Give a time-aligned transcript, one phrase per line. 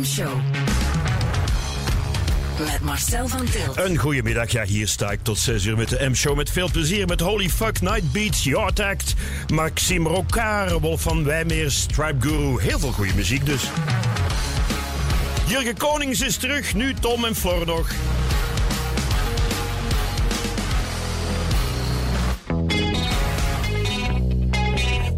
[0.00, 0.40] M-show.
[2.58, 3.76] Met Marcel van Tilt.
[3.76, 6.36] Een goedemiddag, ja, hier sta ik tot 6 uur met de M-show.
[6.36, 9.14] Met veel plezier met Holy Fuck, Night Beats, Yard Act,
[9.52, 12.60] Maxime Rocard, Wolf van Wijmeer, Stripe Guru.
[12.62, 13.62] Heel veel goede muziek dus.
[15.46, 17.90] Jurgen Konings is terug, nu Tom en Flor nog.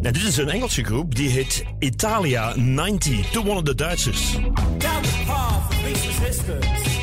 [0.00, 3.30] Nou, dit is een Engelse groep die heet Italia 90.
[3.30, 4.32] Toen wonnen de Duitsers.
[4.32, 6.99] Down the path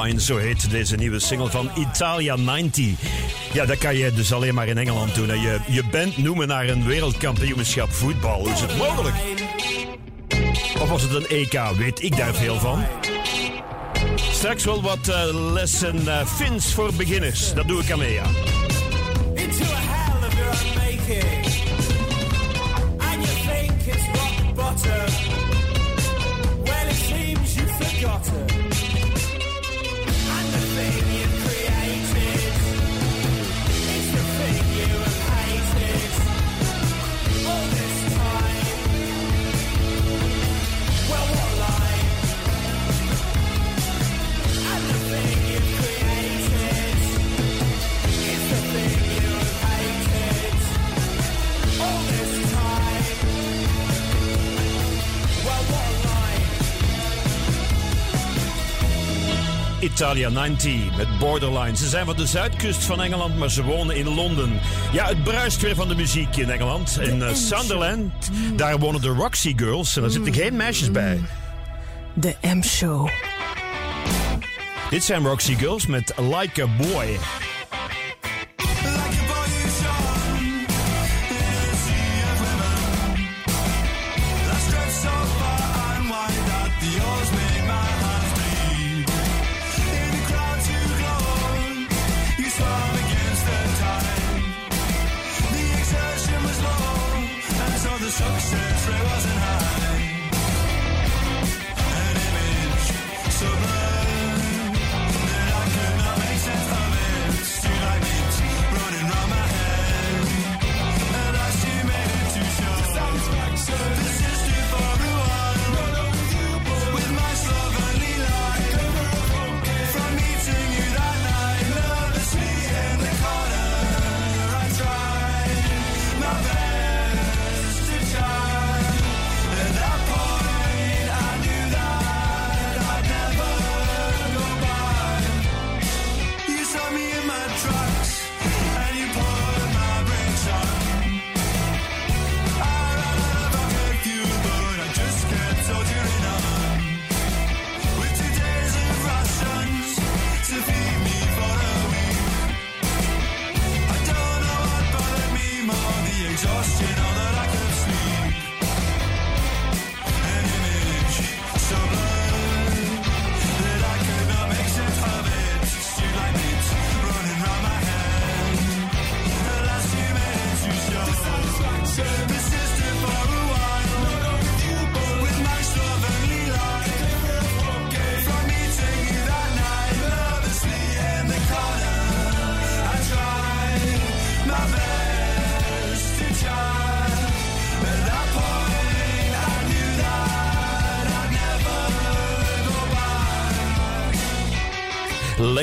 [0.00, 2.84] Zo heet deze nieuwe single van Italia 90.
[3.52, 5.40] Ja, dat kan je dus alleen maar in Engeland doen.
[5.40, 8.40] Je, je band noemen naar een wereldkampioenschap voetbal.
[8.40, 9.14] Hoe is het mogelijk?
[10.80, 11.60] Of was het een EK?
[11.76, 12.84] Weet ik daar veel van.
[14.14, 17.54] Straks wel wat eh, lessen eh, Fins voor beginners.
[17.54, 18.20] Dat doe ik aan mee.
[19.34, 21.44] Into a hell of making.
[22.98, 24.84] And you think it's rock.
[26.64, 28.49] Well, it seems.
[60.00, 61.76] Italia 90 met Borderline.
[61.76, 64.60] Ze zijn van de zuidkust van Engeland, maar ze wonen in Londen.
[64.92, 66.98] Ja, het bruist weer van de muziek in Engeland.
[67.00, 69.96] In eh, Sunderland, daar wonen de Roxy Girls.
[69.96, 71.20] En daar zitten geen meisjes bij.
[72.14, 73.08] De M-show.
[74.90, 77.18] Dit zijn Roxy Girls met Like a Boy.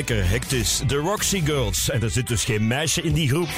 [0.08, 0.80] Lekker hectisch.
[0.86, 1.90] De Roxy Girls.
[1.90, 3.48] En er zit dus geen meisje in die groep.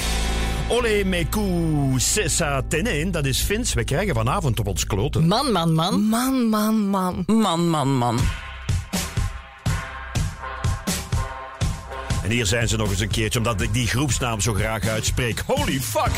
[0.67, 3.73] Ole meku sessa tenen, dat is Fins.
[3.73, 5.27] We krijgen vanavond op ons kloten.
[5.27, 6.01] Man, man, man.
[6.01, 7.23] Man, man, man.
[7.27, 8.19] Man, man, man.
[12.23, 15.43] En hier zijn ze nog eens een keertje, omdat ik die groepsnaam zo graag uitspreek.
[15.45, 16.11] Holy fuck!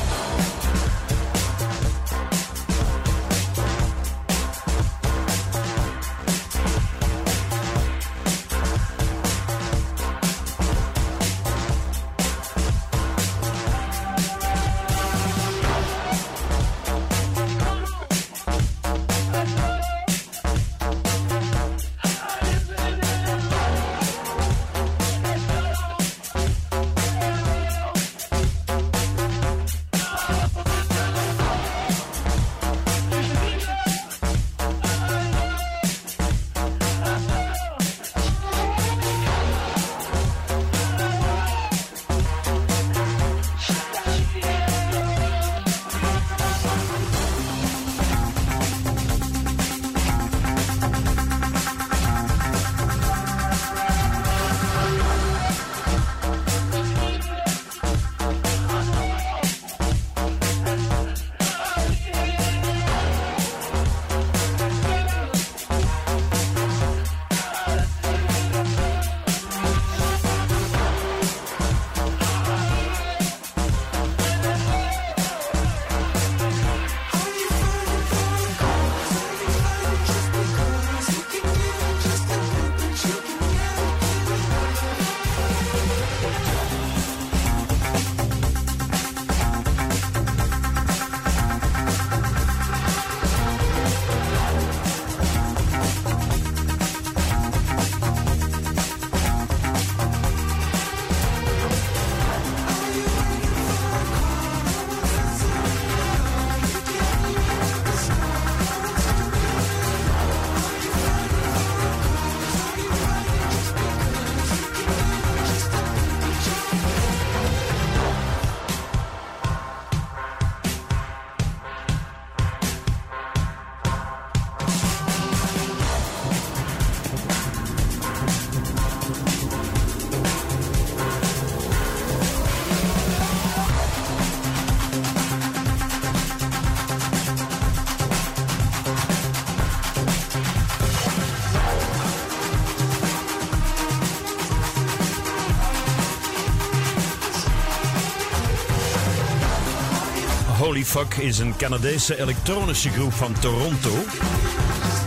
[150.86, 153.90] Fuck is een Canadese elektronische groep van Toronto.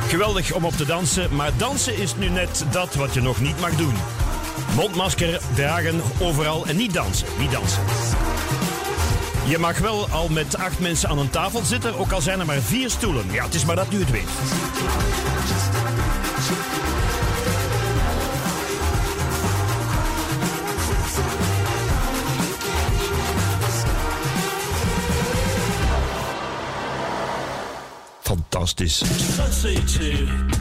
[0.09, 3.61] Geweldig om op te dansen, maar dansen is nu net dat wat je nog niet
[3.61, 3.95] mag doen.
[4.75, 7.29] Mondmasker dragen overal en niet dansen.
[7.39, 7.83] Niet dansen.
[9.47, 12.47] Je mag wel al met acht mensen aan een tafel zitten, ook al zijn er
[12.47, 13.25] maar vier stoelen.
[13.33, 14.29] Ja, het is maar dat u het weet.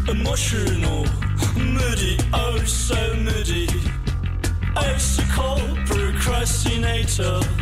[0.10, 1.06] Emotional,
[1.56, 3.68] moody, oh so moody.
[4.76, 7.55] Icicle procrastinator.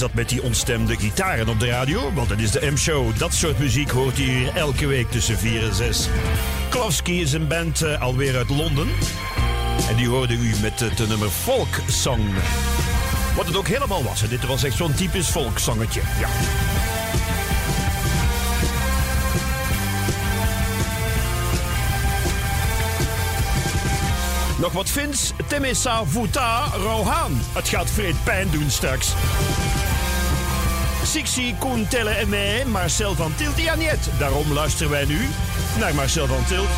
[0.00, 2.12] Dat met die ontstemde gitaren op de radio?
[2.12, 3.18] Want het is de M-show.
[3.18, 6.08] Dat soort muziek hoort hier elke week tussen 4 en 6.
[6.68, 8.88] Klowski is een band uh, alweer uit Londen.
[9.88, 11.80] En die hoorde u met het nummer Folk.
[13.36, 14.28] Wat het ook helemaal was.
[14.28, 16.00] Dit was echt zo'n typisch volkszangetje.
[16.20, 16.28] Ja.
[24.58, 25.32] Nog wat Fins?
[25.46, 27.40] Temesa Vuta Rohan.
[27.52, 29.14] Het gaat vreed pijn doen straks.
[31.10, 34.10] Sixi, Koen, Telle en mij, Marcel van Tilt, ja niet.
[34.18, 35.28] Daarom luisteren wij nu
[35.78, 36.68] naar Marcel van Tilt.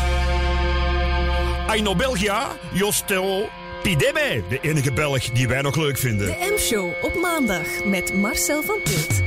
[1.67, 3.49] Aino Belgia, Jostero
[3.83, 6.27] Pideme, de enige Belg die wij nog leuk vinden.
[6.27, 9.22] De M-show op maandag met Marcel van Tilt.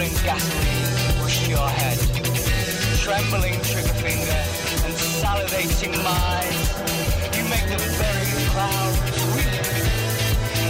[0.00, 1.98] smoldering gasoline rushed your head.
[2.98, 4.40] Trembling trigger finger
[4.84, 6.56] and salivating mind,
[7.36, 9.52] you make the very crowd squeak.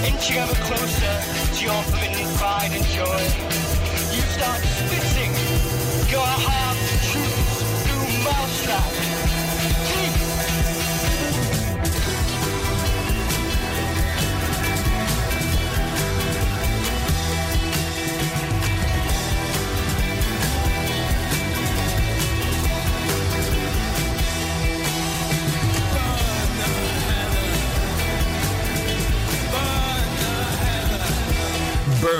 [0.08, 1.14] Inching ever closer
[1.54, 3.22] to your forbidden pride and joy,
[4.14, 5.32] you start spitting
[6.10, 9.09] your half-truths through mousetraps.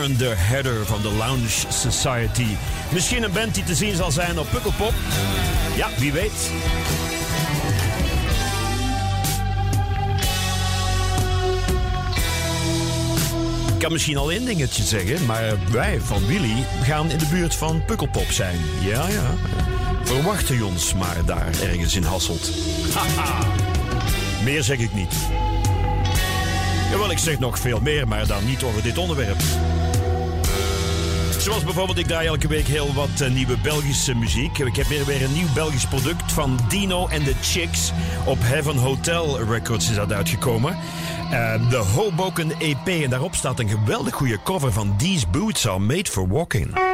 [0.09, 2.47] De header van de Lounge Society.
[2.92, 4.92] Misschien een band die te zien zal zijn op Pukkelpop.
[5.76, 6.50] Ja, wie weet.
[13.73, 17.54] Ik kan misschien al één dingetje zeggen, maar wij van Willy gaan in de buurt
[17.54, 18.57] van Pukkelpop zijn.
[18.80, 19.35] Ja, ja.
[20.04, 22.50] Verwacht u ons maar daar ergens in Hasselt.
[22.95, 23.47] Haha.
[24.45, 25.14] Meer zeg ik niet.
[26.90, 29.40] Jawel, ik zeg nog veel meer, maar dan niet over dit onderwerp.
[31.50, 34.59] Zoals bijvoorbeeld, ik draai elke week heel wat uh, nieuwe Belgische muziek.
[34.59, 37.92] Ik heb weer, weer een nieuw Belgisch product van Dino en the Chicks.
[38.26, 40.76] Op Heaven Hotel Records is dat uitgekomen.
[41.33, 42.87] Uh, de Hoboken EP.
[42.87, 46.89] En daarop staat een geweldig goede cover van These Boots Are Made for Walking.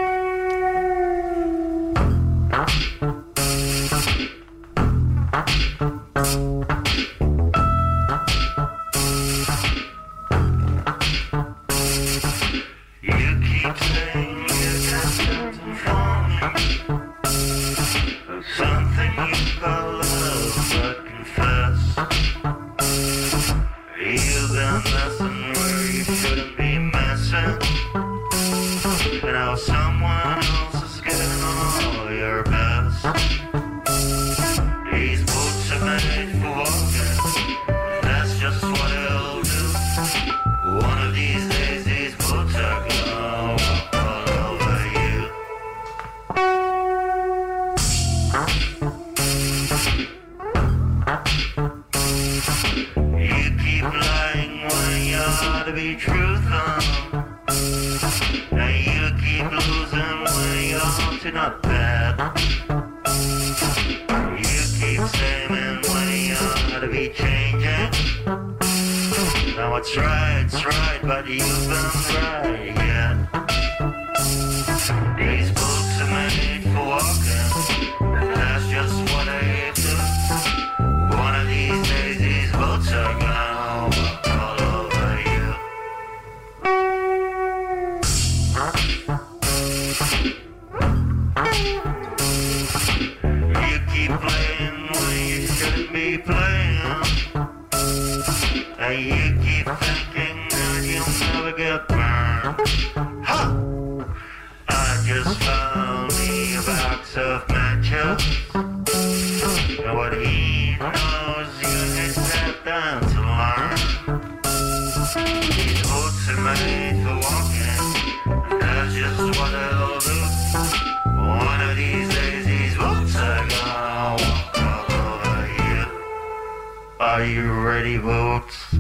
[127.77, 128.75] Ready, boots?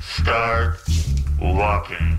[0.00, 0.78] Start
[1.38, 2.18] walking.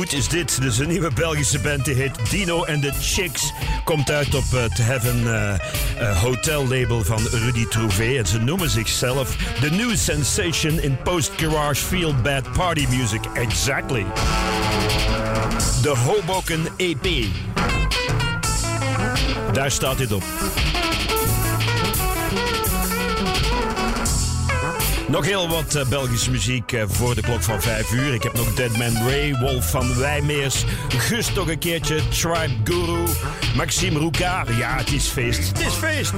[0.00, 0.62] Goed is dit?
[0.62, 3.52] Dus een nieuwe Belgische band die heet Dino and the Chicks.
[3.84, 5.54] Komt uit op het Heaven eh,
[5.98, 8.16] eh, Hotel label van Rudy Trouvé.
[8.18, 13.20] En ze noemen zichzelf The New Sensation in Post-Garage Feel Bad Party Music.
[13.34, 14.06] Exactly.
[15.82, 17.06] De Hoboken EP.
[19.52, 20.22] Daar staat dit op.
[25.10, 28.14] Nog heel wat eh, Belgische muziek eh, voor de klok van 5 uur.
[28.14, 33.04] Ik heb nog Deadman Ray, Wolf van Wijmeers, Gus nog een keertje, Tribe Guru,
[33.56, 34.48] Maxime Roucard.
[34.56, 35.48] Ja, het is feest.
[35.48, 36.12] Het is feest.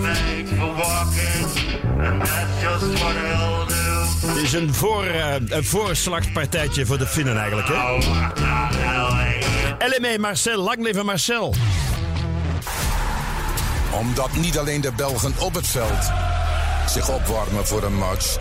[4.26, 7.74] Het is een, voor, eh, een voorslagpartijtje voor de Finnen eigenlijk, hè?
[9.88, 11.54] LME Marcel, lang leven Marcel.
[13.90, 16.10] Omdat niet alleen de Belgen op het veld
[16.86, 18.38] zich opwarmen voor een match.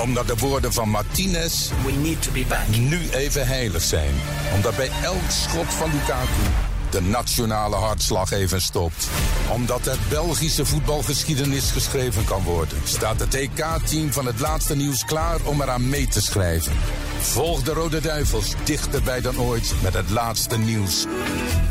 [0.00, 2.68] Omdat de woorden van Martinez We need to be back.
[2.68, 4.14] nu even heilig zijn.
[4.54, 9.08] Omdat bij elk schot van Lukaku de nationale hartslag even stopt.
[9.50, 15.38] Omdat het Belgische voetbalgeschiedenis geschreven kan worden, staat het EK-team van het laatste nieuws klaar
[15.44, 16.72] om eraan mee te schrijven.
[17.18, 21.06] Volg de Rode Duivels dichterbij dan ooit met het laatste nieuws.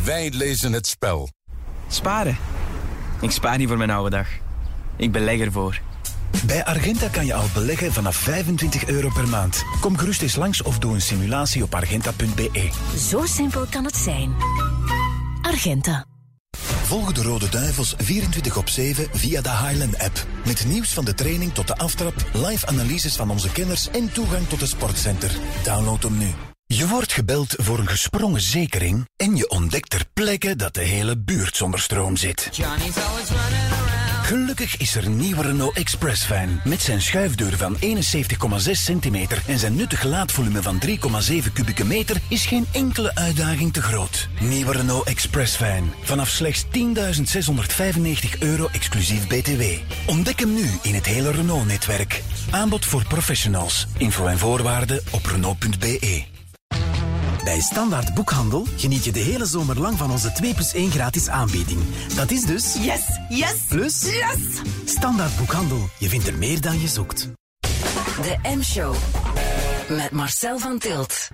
[0.03, 1.29] Wij lezen het spel.
[1.87, 2.37] Sparen?
[3.21, 4.27] Ik spaar niet voor mijn oude dag.
[4.97, 5.81] Ik beleg ervoor.
[6.45, 9.63] Bij Argenta kan je al beleggen vanaf 25 euro per maand.
[9.79, 12.69] Kom gerust eens langs of doe een simulatie op argenta.be.
[13.09, 14.35] Zo simpel kan het zijn.
[15.41, 16.05] Argenta.
[16.83, 20.25] Volg de Rode Duivels 24 op 7 via de Highland-app.
[20.45, 24.47] Met nieuws van de training tot de aftrap, live analyses van onze kenners en toegang
[24.47, 25.31] tot het sportcenter.
[25.63, 26.33] Download hem nu.
[26.65, 31.17] Je wordt gebeld voor een gesprongen zekering en je ontdekt ter plekke dat de hele
[31.17, 32.49] buurt zonder stroom zit.
[34.33, 39.75] Gelukkig is er nieuwe Renault Express Van met zijn schuifdeur van 71,6 centimeter en zijn
[39.75, 44.27] nuttig laadvolume van 3,7 kubieke meter is geen enkele uitdaging te groot.
[44.39, 49.61] Nieuwe Renault Express Van vanaf slechts 10.695 euro exclusief BTW.
[50.05, 52.21] Ontdek hem nu in het hele Renault-netwerk.
[52.51, 53.87] Aanbod voor professionals.
[53.97, 56.42] Info en voorwaarden op Renault.be.
[57.43, 61.29] Bij Standaard Boekhandel geniet je de hele zomer lang van onze 2 plus 1 gratis
[61.29, 61.79] aanbieding.
[62.15, 62.73] Dat is dus...
[62.73, 64.01] Yes, yes, Plus...
[64.01, 64.61] yes.
[64.85, 65.89] Standaard Boekhandel.
[65.99, 67.29] Je vindt er meer dan je zoekt.
[68.21, 68.95] De M-show.
[69.89, 71.29] Met Marcel van Tilt.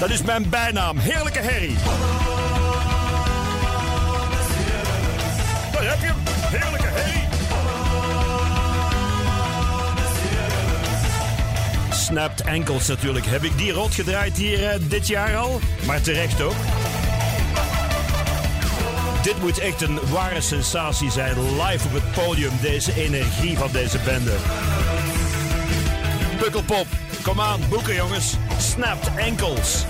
[0.00, 1.76] Dat is mijn bijnaam, Heerlijke herrie.
[5.72, 6.16] Daar heb je hem,
[6.60, 7.22] Heerlijke herrie.
[11.94, 13.26] Snapped Ankles natuurlijk.
[13.26, 15.60] Heb ik die rot gedraaid hier eh, dit jaar al?
[15.86, 16.54] Maar terecht ook.
[19.22, 21.34] Dit moet echt een ware sensatie zijn.
[21.62, 24.36] Live op het podium, deze energie van deze bende.
[26.38, 26.83] Pukkelpop,
[27.24, 28.34] kom aan, boeken jongens.
[28.58, 29.84] Snapped Ankles.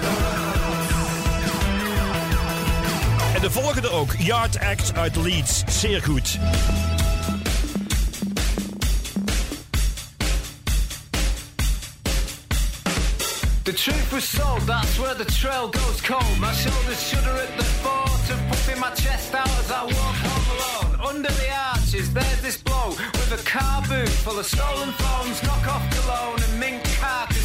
[3.34, 5.62] En de volgende ook, Yard Act uit Leeds.
[5.66, 6.38] Zeer goed.
[13.62, 16.38] The truth was sold, that's where the trail goes cold.
[16.38, 20.46] My shoulders shudder at the thought of puffing my chest out as I walk home
[20.56, 21.14] alone.
[21.14, 25.84] Under the arches, there's this blow with a car boot full of stolen phones, knockoff
[25.96, 26.84] cologne, and mink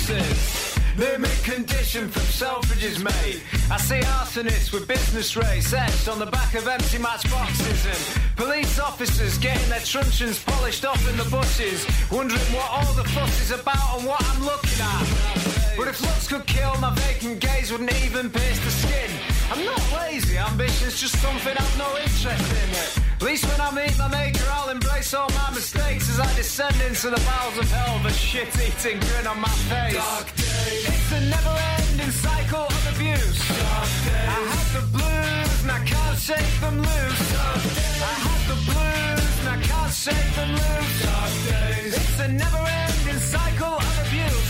[0.09, 3.43] Limit condition from Selfridges made.
[3.71, 8.79] I see arsonists with business race etched on the back of empty matchboxes and police
[8.79, 13.51] officers getting their truncheons polished off in the bushes, wondering what all the fuss is
[13.51, 15.77] about and what I'm looking at.
[15.77, 19.11] But if looks could kill, my vacant gaze wouldn't even pierce the skin.
[19.51, 23.08] I'm not lazy, ambition's just something I've no interest in.
[23.19, 26.79] At least when I meet my maker, I'll embrace all my mistakes as I descend
[26.87, 29.93] into the bowels of hell with a shit-eating grin on my face.
[29.93, 30.87] Dark days.
[30.87, 33.39] It's a never-ending cycle of abuse.
[33.43, 34.23] Dark days.
[34.23, 37.31] I have the blues and I can't shake them loose.
[37.35, 38.01] Dark days.
[38.07, 40.95] I have the blues and I can't shake them loose.
[41.03, 41.93] Dark days.
[41.99, 44.47] It's a never-ending cycle of abuse.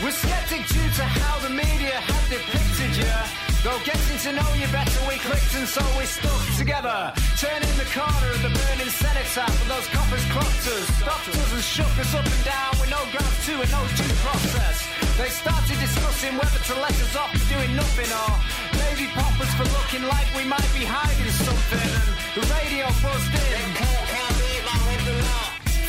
[0.00, 2.65] We're skeptic due to how the media have depicted.
[3.66, 7.10] Though getting to know you better, we clicked and so we stuck together.
[7.34, 11.66] Turning the corner of the burning cenotaph for those coppers clocked us, stopped us and
[11.66, 14.86] shook us up and down with no grounds to and no due process.
[15.18, 18.38] They started discussing whether to let us off for doing nothing or
[18.86, 21.90] maybe pop us for looking like we might be hiding something.
[21.90, 23.66] And the radio buzzed in.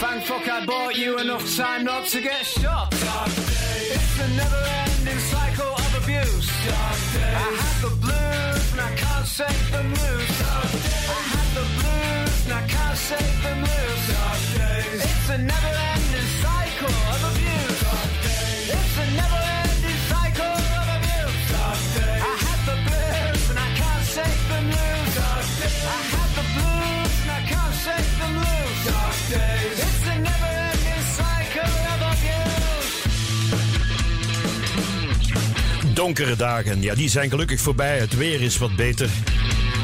[0.02, 2.90] Thank fuck I bought you enough time not to get shot.
[2.90, 6.50] It's a never-ending cycle abuse.
[6.68, 10.42] I had the blues and I can't shake them loose.
[10.48, 14.08] I had the blues and I can't shake them loose.
[15.04, 17.82] It's a never-ending cycle of abuse.
[18.72, 19.47] It's a never-ending
[35.98, 38.00] Donkere dagen, ja, die zijn gelukkig voorbij.
[38.00, 39.10] Het weer is wat beter.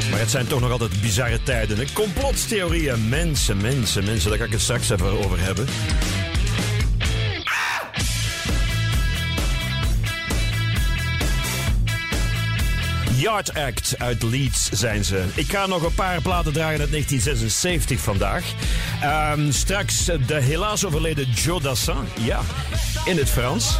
[0.09, 1.77] Maar het zijn toch nog altijd bizarre tijden.
[1.77, 1.83] hè?
[1.93, 4.29] Complottheorieën, mensen, mensen, mensen.
[4.29, 5.65] Daar kan ik het straks even over hebben.
[13.15, 15.23] Yard Act uit Leeds zijn ze.
[15.33, 18.43] Ik ga nog een paar platen draaien uit 1976 vandaag.
[19.01, 22.07] Ehm, straks de helaas overleden Joe Dassin.
[22.19, 22.41] Ja,
[23.05, 23.77] in het Frans.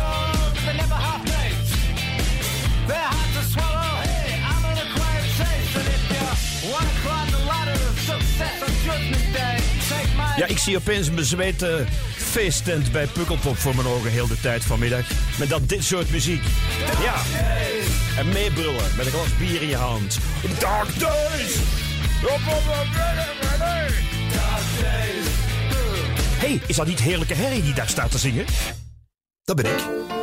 [10.37, 14.63] Ja, ik zie opeens een bezweten feesttent bij Pukkelpop voor mijn ogen heel de tijd
[14.63, 15.05] vanmiddag.
[15.37, 16.43] Met dan dit soort muziek.
[17.01, 17.15] Ja.
[18.17, 20.17] En meebrullen met een glas bier in je hand.
[20.59, 21.55] Dark Days!
[26.37, 28.45] hey, is dat niet heerlijke herrie die daar staat te zingen?
[29.43, 30.22] Dat ben ik.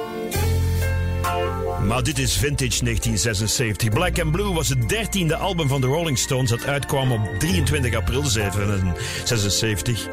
[1.86, 3.88] Maar dit is vintage 1976.
[3.88, 7.94] Black and Blue was het dertiende album van de Rolling Stones dat uitkwam op 23
[7.94, 10.06] april 1976.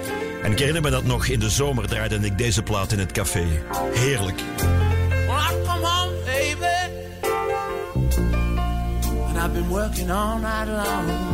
[0.44, 3.12] En ik herinner me dat nog in de zomer draaide ik deze plaat in het
[3.12, 3.46] café.
[3.94, 4.42] Heerlijk.
[9.40, 11.28] I've been working all daughter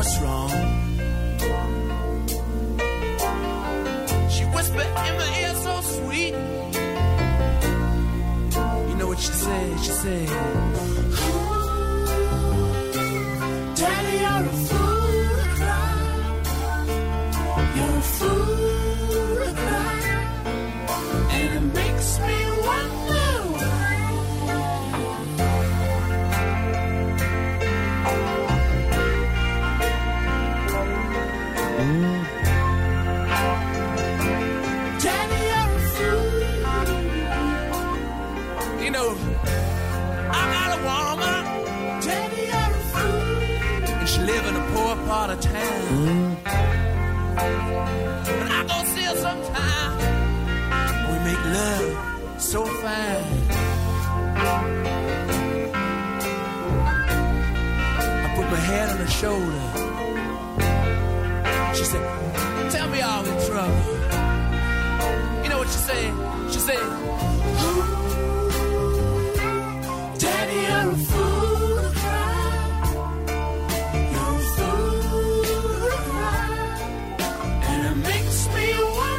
[0.00, 0.50] what's wrong?
[4.30, 6.34] She whispered in my ear so sweet.
[8.88, 9.80] You know what she said?
[9.80, 10.28] She said,
[13.76, 14.79] Daddy, you're a fool
[45.10, 46.36] part of town.
[48.42, 49.92] And I go see her sometime.
[51.10, 51.88] We make love
[52.40, 53.24] so fine.
[58.24, 59.64] I put my hand on her shoulder.
[61.76, 62.04] She said,
[62.70, 63.82] Tell me all in trouble.
[65.42, 66.10] You know what she said?
[66.52, 66.84] She said,
[70.22, 71.29] Daddy, you're a fool
[77.96, 79.09] makes me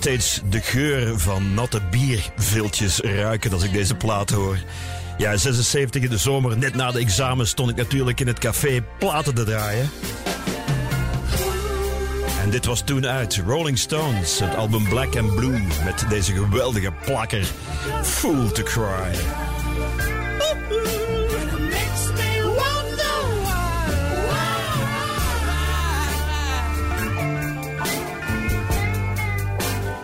[0.00, 4.58] steeds de geur van natte bierviltjes ruiken als ik deze plaat hoor.
[5.18, 8.82] Ja, 76 in de zomer, net na de examen, stond ik natuurlijk in het café
[8.98, 9.90] platen te draaien.
[12.42, 16.92] En dit was toen uit Rolling Stones, het album Black and Blue, met deze geweldige
[17.04, 17.44] plakker
[18.02, 19.18] Fool to Cry.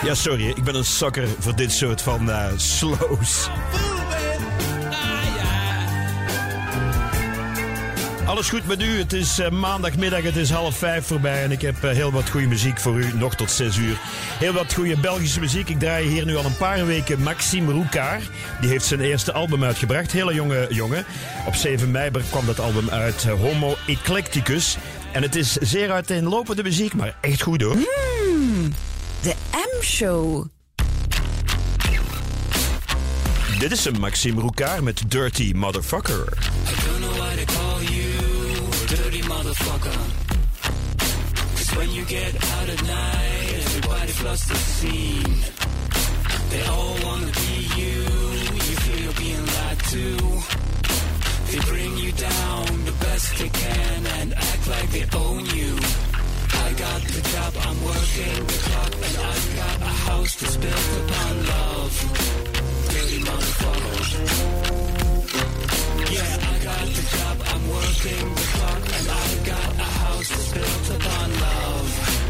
[0.06, 3.48] Ja, sorry, ik ben een sukker voor dit soort van eh, slows.
[8.26, 8.98] Alles goed met u?
[8.98, 12.30] Het is eh, maandagmiddag, het is half vijf voorbij en ik heb eh, heel wat
[12.30, 13.98] goede muziek voor u, nog tot zes uur.
[14.38, 15.68] Heel wat goede Belgische muziek.
[15.68, 18.22] Ik draai hier nu al een paar weken Maxime Roucard.
[18.60, 21.04] Die heeft zijn eerste album uitgebracht, hele jonge jongen.
[21.46, 24.76] Op 7 mei kwam dat album uit, Homo Eclecticus.
[25.12, 27.76] En het is zeer uiteenlopende muziek, maar echt goed hoor.
[29.26, 30.44] De M-show.
[33.58, 36.24] Dit is een Maxime Roucard met Dirty Motherfucker.
[36.86, 38.12] don't know why they call you
[38.86, 39.98] dirty motherfucker.
[41.56, 45.36] Cause when you get out at night, everybody floods the scene.
[46.50, 48.02] They all wanna be you,
[48.68, 50.06] you feel you're being lied to.
[51.50, 56.05] They bring you down the best they can and act like they own you.
[56.64, 60.90] I got the job, I'm working the clock, and I've got a house that's built
[61.02, 61.94] upon love.
[62.92, 64.00] Dirty motherfucker.
[66.14, 70.52] Yeah, I got the job, I'm working the clock, and I got a house that's
[70.52, 72.25] built upon love.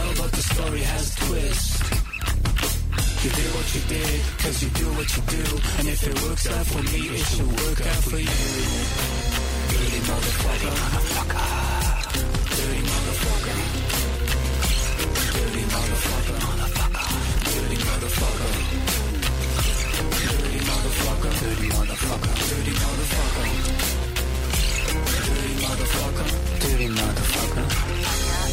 [0.00, 1.82] Picture, but the story has a twist.
[3.22, 5.44] You did what you did, cause you do what you do.
[5.78, 8.26] And if it works out for me, it should work out for you.
[9.70, 10.74] Dirty motherfucker.
[12.56, 13.56] Dirty motherfucker.
[15.36, 16.38] Dirty motherfucker.
[17.50, 18.50] Dirty motherfucker.
[20.30, 21.32] Dirty motherfucker.
[21.40, 22.32] Dirty motherfucker.
[22.48, 23.44] Dirty motherfucker.
[25.26, 26.26] Dirty motherfucker.
[26.60, 28.49] Dirty motherfucker.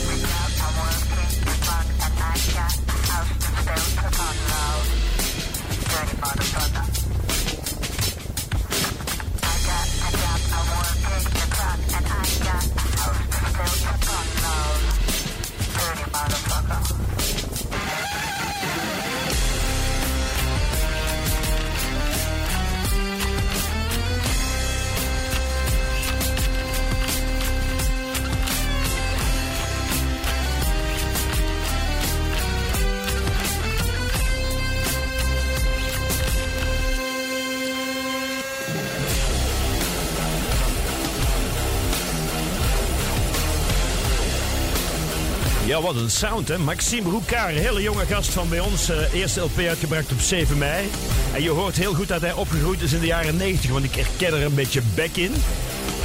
[45.77, 46.57] Ja, wat een sound, hè?
[46.57, 48.89] Maxime Roucard, hele jonge gast van bij ons.
[48.89, 50.89] eh, eerste LP uitgebracht op 7 mei.
[51.33, 53.95] En je hoort heel goed dat hij opgegroeid is in de jaren 90, want ik
[53.95, 55.33] herken er een beetje back in.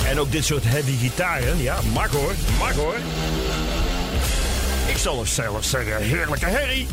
[0.08, 1.62] En ook dit soort heavy gitaren.
[1.62, 2.96] Ja, mag hoor, mag hoor.
[4.86, 6.86] Ik zal er zelfs zeggen, heerlijke herrie.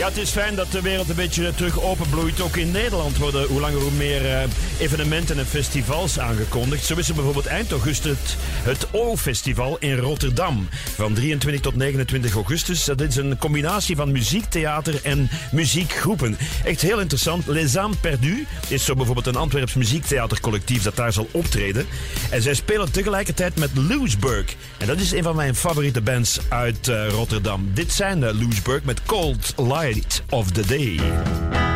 [0.00, 2.40] Ja, het is fijn dat de wereld een beetje terug openbloeit.
[2.40, 4.42] Ook in Nederland worden hoe langer hoe meer eh,
[4.78, 6.84] evenementen en festivals aangekondigd.
[6.84, 8.16] Zo is er bijvoorbeeld eind augustus
[8.62, 10.68] het, O-festival in Rotterdam.
[10.94, 12.84] Van 23 tot 29 augustus.
[12.84, 16.38] Dat is een combinatie van muziek, theater en muziekgroepen.
[16.64, 17.46] Echt heel interessant.
[17.46, 21.86] Les Âmes Perdues is zo bijvoorbeeld een Antwerps muziektheatercollectief dat daar zal optreden.
[22.30, 24.54] En zij spelen tegelijkertijd met Loesburg.
[24.78, 27.70] En dat is een van mijn favoriete bands uit eh, Rotterdam.
[27.74, 29.89] Dit zijn uh, Loesburg met Cold Light
[30.32, 31.69] of the Day.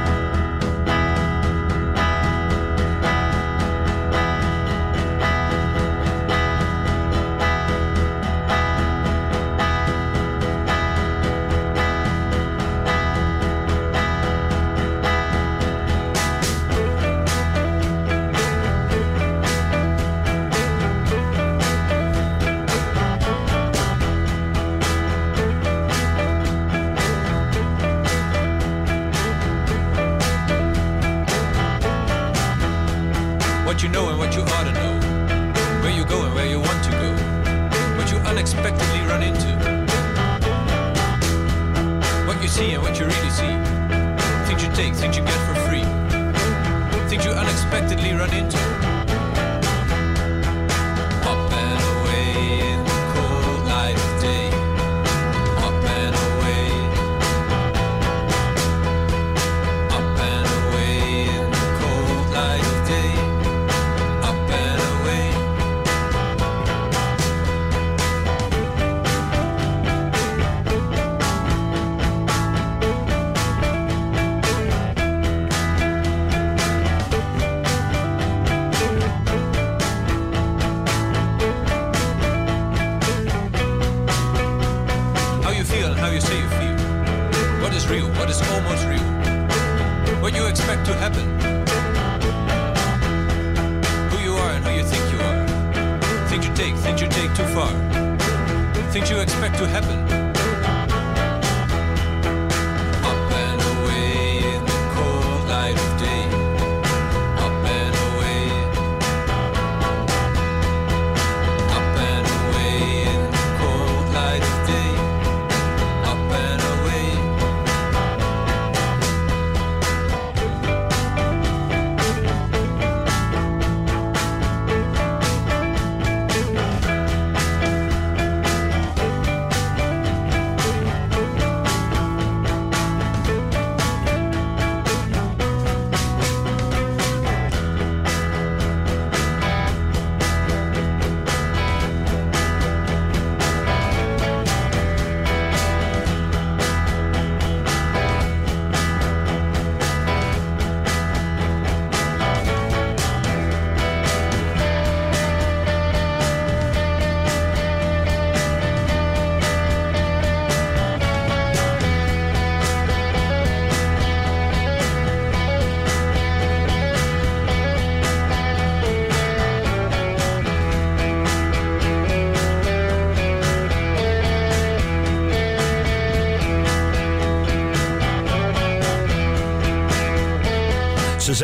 [99.84, 100.23] Happen.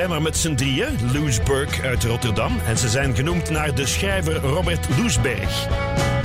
[0.01, 2.59] Zijn maar met z'n drieën, Loesburg uit Rotterdam.
[2.66, 5.66] En ze zijn genoemd naar de schrijver Robert Loesberg.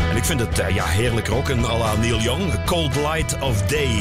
[0.10, 3.62] En ik vind het eh, ja, heerlijk rocken à la Neil Young, Cold Light of
[3.62, 4.00] Day.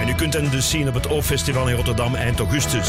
[0.00, 2.88] En u kunt hen dus zien op het O-festival in Rotterdam eind augustus.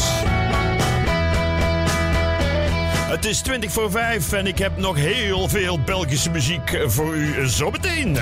[3.08, 7.48] Het is 20 voor 5 en ik heb nog heel veel Belgische muziek voor u
[7.48, 8.16] zometeen.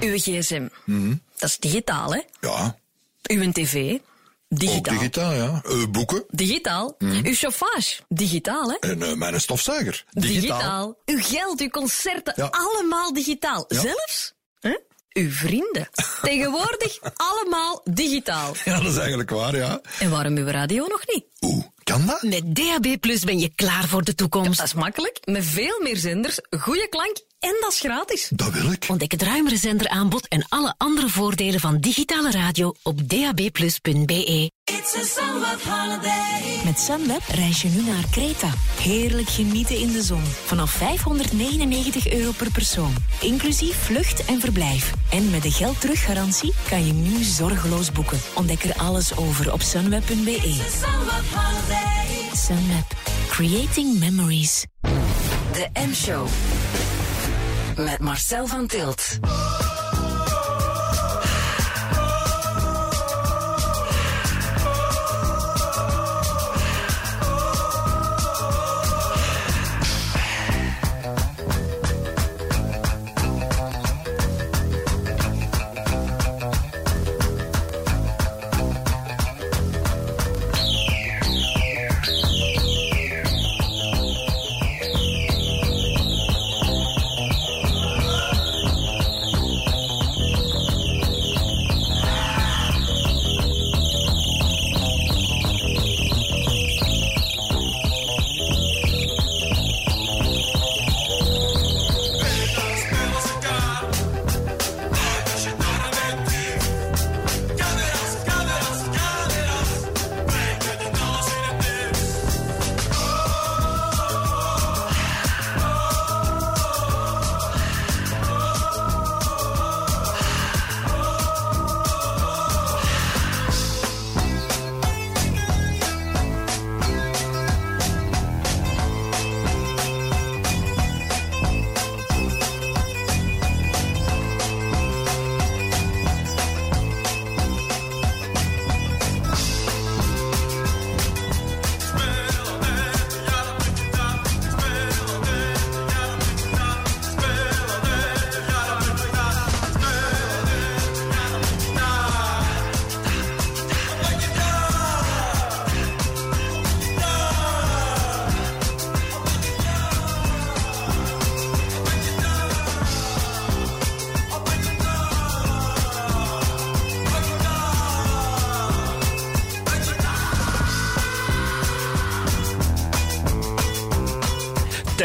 [0.00, 0.68] Uw gsm.
[1.38, 2.20] Dat is digitaal, hè?
[2.40, 2.76] Ja.
[3.22, 3.98] Uw tv.
[4.54, 4.94] Digitaal.
[4.94, 5.60] Ook digitaal, ja.
[5.64, 6.24] Eh, boeken.
[6.28, 6.94] Digitaal.
[6.98, 8.00] Uw chauffage.
[8.08, 8.76] Digitaal, hè?
[8.80, 10.04] En eh, mijn stofzuiger.
[11.04, 12.48] Uw geld, uw concerten, Ja.
[12.50, 13.64] allemaal digitaal.
[13.68, 13.80] Ja.
[13.80, 14.76] Zelfs hè?
[15.12, 15.88] uw vrienden.
[16.22, 18.54] Tegenwoordig allemaal digitaal.
[18.64, 19.80] Ja, dat is eigenlijk waar, ja.
[19.98, 21.24] En waarom uw radio nog niet?
[21.84, 22.22] Kan dat?
[22.22, 24.56] Met DAB Plus ben je klaar voor de toekomst.
[24.58, 25.18] dat is makkelijk.
[25.24, 28.30] Met veel meer zenders, goede klank En dat is gratis.
[28.34, 28.84] Dat wil ik.
[28.88, 34.50] Ontdek het ruimere zenderaanbod en alle andere voordelen van digitale radio op dabplus.be.
[34.64, 36.64] It's a summer holiday.
[36.64, 38.48] Met Sunweb reis je nu naar Kreta.
[38.80, 40.22] Heerlijk genieten in de zon.
[40.24, 42.94] Vanaf 599 euro per persoon.
[43.20, 44.92] Inclusief vlucht en verblijf.
[45.10, 48.20] En met de geld teruggarantie kan je nu zorgeloos boeken.
[48.34, 50.40] Ontdek er alles over op sunweb.be.
[52.34, 52.86] Sunweb.
[53.28, 54.64] Creating memories.
[55.52, 56.26] De M-show.
[57.76, 59.18] Met Marcel van Tilt.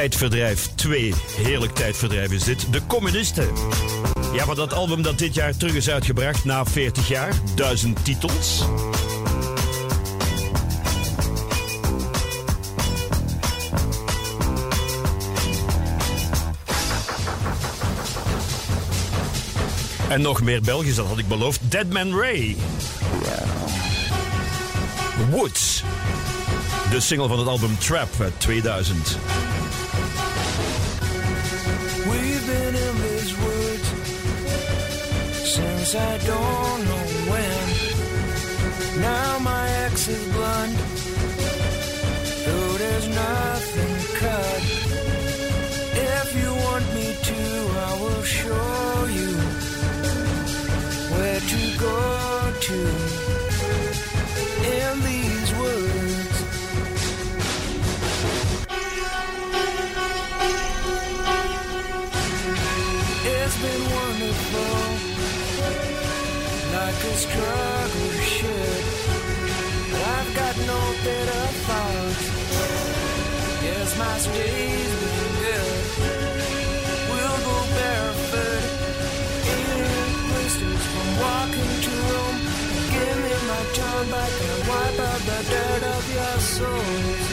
[0.07, 1.13] Tijdverdrijf 2.
[1.35, 2.71] Heerlijk tijdverdrijf is dit.
[2.71, 3.49] De Communisten.
[4.33, 7.33] Ja, maar dat album dat dit jaar terug is uitgebracht na 40 jaar.
[7.55, 8.63] Duizend titels.
[20.09, 21.59] En nog meer Belgisch, dat had ik beloofd.
[21.71, 22.55] Deadman Ray.
[25.29, 25.83] Woods.
[26.91, 29.17] De single van het album Trap uit 2000.
[35.97, 37.65] I don't know when.
[39.01, 40.77] Now my ex is blunt,
[42.45, 44.61] though there's nothing cut.
[46.19, 47.41] If you want me to,
[47.89, 49.31] I will show you
[51.13, 52.79] where to go to
[54.77, 55.86] in these woods.
[67.07, 68.83] A struggle should.
[69.91, 72.25] But I've got no better thoughts.
[73.63, 75.83] Yes, my stay's been good.
[77.09, 78.63] We'll go barefoot
[79.55, 82.39] in blisters from walking to Rome.
[82.93, 87.26] Give me my time back and wipe out the dirt of your souls.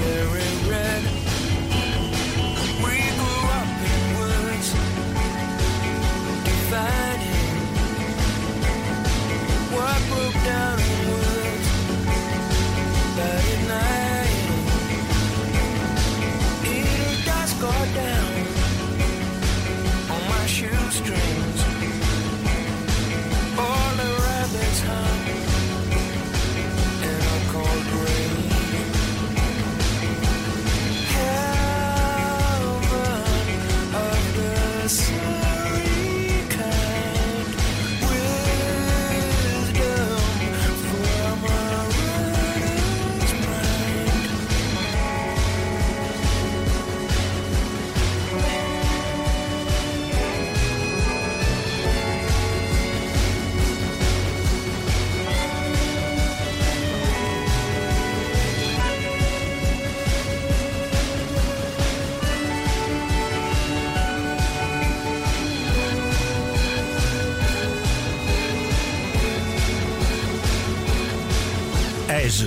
[0.00, 0.39] sharing.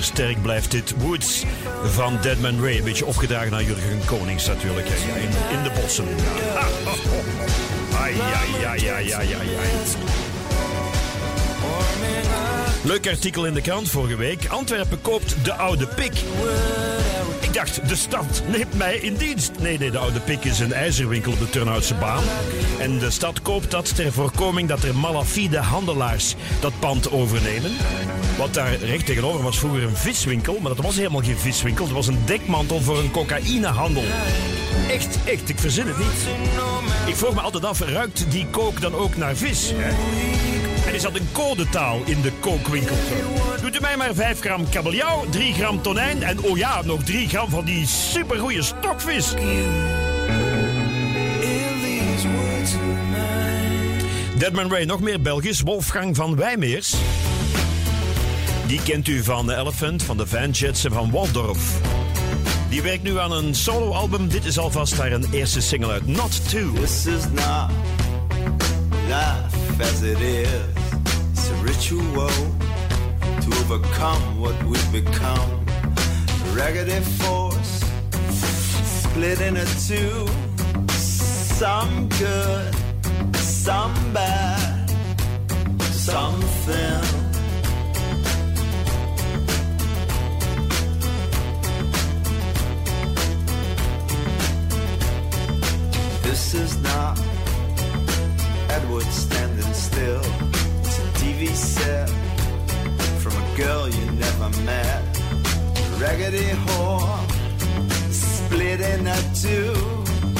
[0.04, 0.94] IJzersterk blijft dit.
[0.98, 1.44] Woods
[1.84, 2.78] van Deadman Ray.
[2.78, 4.88] Een beetje opgedragen naar Jurgen Konings natuurlijk.
[4.88, 6.06] Ja, in, in de bossen.
[6.56, 8.02] Ah, oh, oh.
[8.02, 9.70] Ai, ai, ai, ai, ai, ai, ai.
[12.82, 14.48] Leuk artikel in de krant vorige week.
[14.48, 16.14] Antwerpen koopt de oude pik.
[17.40, 19.52] Ik dacht, de stad neemt mij in dienst.
[19.60, 22.24] Nee, nee, de oude pik is een ijzerwinkel op de Turnhoutse baan.
[22.80, 27.72] En de stad koopt dat ter voorkoming dat er malafide handelaars dat pand overnemen.
[28.38, 31.86] Wat daar recht tegenover was vroeger een viswinkel, maar dat was helemaal geen viswinkel.
[31.86, 34.04] Het was een dekmantel voor een cocaïnehandel.
[34.90, 36.28] Echt, echt, ik verzin het niet.
[37.06, 39.72] Ik vroeg me altijd af, ruikt die kook dan ook naar vis?
[39.76, 39.90] Hè?
[40.88, 42.96] En is dat een codetaal in de kookwinkel?
[43.62, 47.28] Doet u mij maar 5 gram kabeljauw, 3 gram tonijn en oh ja, nog 3
[47.28, 49.34] gram van die supergoeie stokvis.
[54.38, 55.62] Deadman Ray, nog meer Belgisch.
[55.62, 56.96] Wolfgang van Wijmeers.
[58.74, 61.80] Die kent u van The Elephant, van de Van Jets en van Waldorf.
[62.70, 64.28] Die werkt nu aan een soloalbum.
[64.28, 66.74] Dit is alvast haar een eerste single uit Not Two.
[66.74, 67.70] This is not
[69.08, 70.48] life as it is.
[71.32, 72.30] It's a ritual
[73.42, 75.64] to overcome what we've become.
[76.56, 77.86] Raggedy force
[79.02, 80.28] split into two.
[81.58, 82.76] Some good,
[83.36, 84.90] some bad,
[85.92, 87.23] something.
[96.34, 97.20] This is not
[98.68, 100.24] Edward standing still.
[100.82, 102.10] It's a TV set
[103.22, 105.04] from a girl you never met.
[106.02, 107.20] Raggedy whore
[108.12, 109.76] split into two.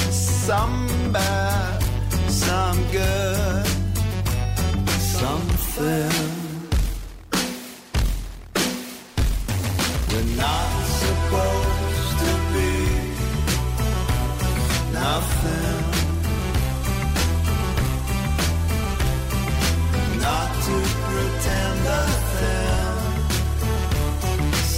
[0.10, 1.84] Some bad,
[2.28, 3.68] some good,
[4.98, 6.12] something.
[10.10, 12.72] We're not supposed to be
[14.92, 15.83] nothing.
[20.66, 20.76] To
[21.10, 22.04] pretend a
[22.38, 22.98] thing.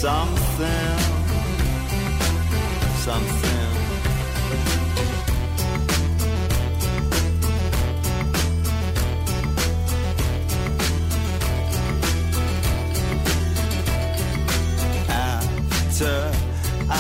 [0.02, 0.98] Something.
[3.06, 3.72] Something.
[15.08, 16.32] After
[16.90, 16.92] I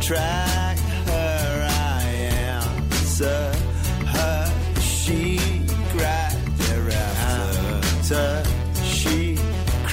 [0.00, 0.43] track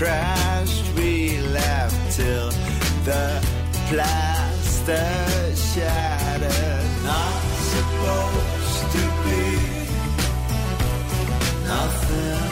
[0.02, 2.50] crashed, we laughed till
[3.06, 3.26] the
[3.90, 5.06] plaster
[5.56, 6.88] shattered.
[7.04, 7.42] Not
[7.74, 9.46] supposed to be
[11.74, 12.50] nothing.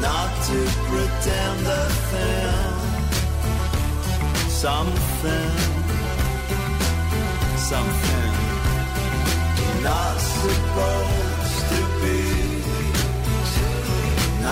[0.00, 0.58] Not to
[0.88, 2.72] pretend a thing.
[4.64, 5.52] Something.
[7.70, 8.32] Something.
[9.82, 11.31] Not supposed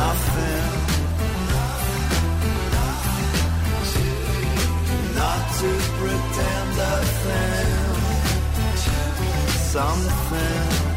[0.00, 0.66] nothing.
[5.18, 7.70] Not to pretend a thing.
[9.74, 10.89] Something.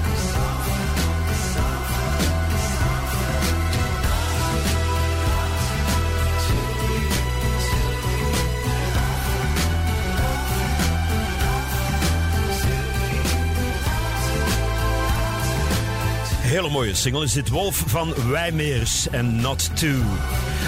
[16.63, 19.95] Hele mooie single is dit Wolf van Wijmeers en Not Two.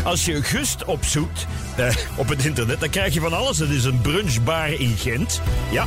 [0.04, 3.58] Als je Gust opzoekt eh, op het internet, dan krijg je van alles.
[3.58, 5.42] Het is een brunchbar in Gent.
[5.72, 5.86] Ja.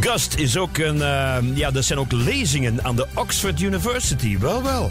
[0.00, 1.02] Gust is ook een...
[1.02, 4.38] eh, ja, dat zijn ook lezingen aan de Oxford University.
[4.38, 4.90] Wel, wel.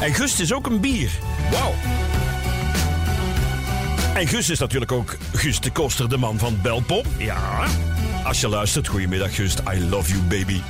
[0.00, 1.10] En Gust is ook een bier.
[1.50, 1.74] Wauw.
[4.14, 7.06] En Gus is natuurlijk ook Gus de Koster, de man van Belpop.
[7.16, 7.66] Ja.
[8.24, 9.62] Als je luistert, goedemiddag Gust.
[9.74, 10.60] I love you, baby.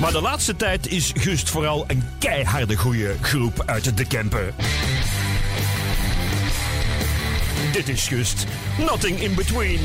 [0.00, 4.54] Maar de laatste tijd is Gust vooral een keiharde goede groep uit de Kempen.
[7.72, 8.46] Dit is Gust.
[8.78, 9.80] Nothing in between.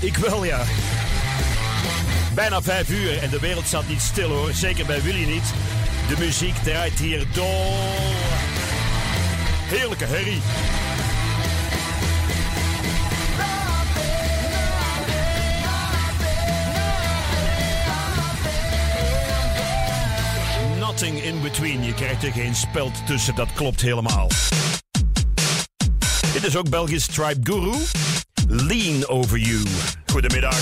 [0.00, 0.62] Ik wel, ja.
[2.34, 4.52] Bijna vijf uur en de wereld staat niet stil hoor.
[4.52, 5.52] Zeker bij Willy niet.
[6.08, 7.74] De muziek draait hier door.
[9.68, 10.40] Heerlijke herrie.
[20.78, 21.84] Nothing in between.
[21.84, 23.34] Je krijgt er geen speld tussen.
[23.34, 24.28] Dat klopt helemaal.
[26.32, 27.74] Dit is ook Belgisch Tribe Guru.
[28.48, 29.62] Lean Over You.
[30.12, 30.54] Goedemiddag.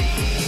[0.00, 0.39] believe.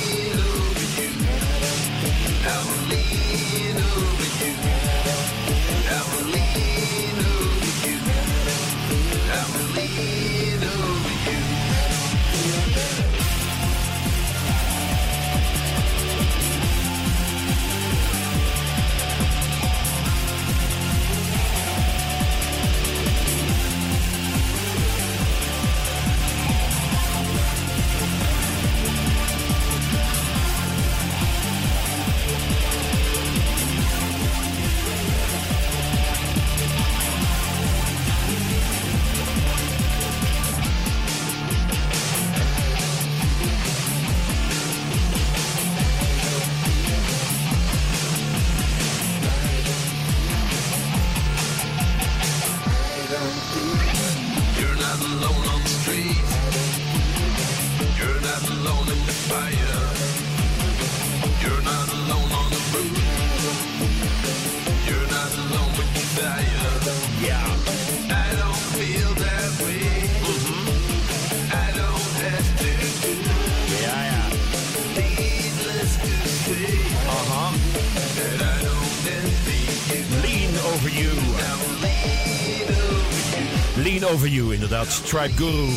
[85.00, 85.68] Tribe Guru.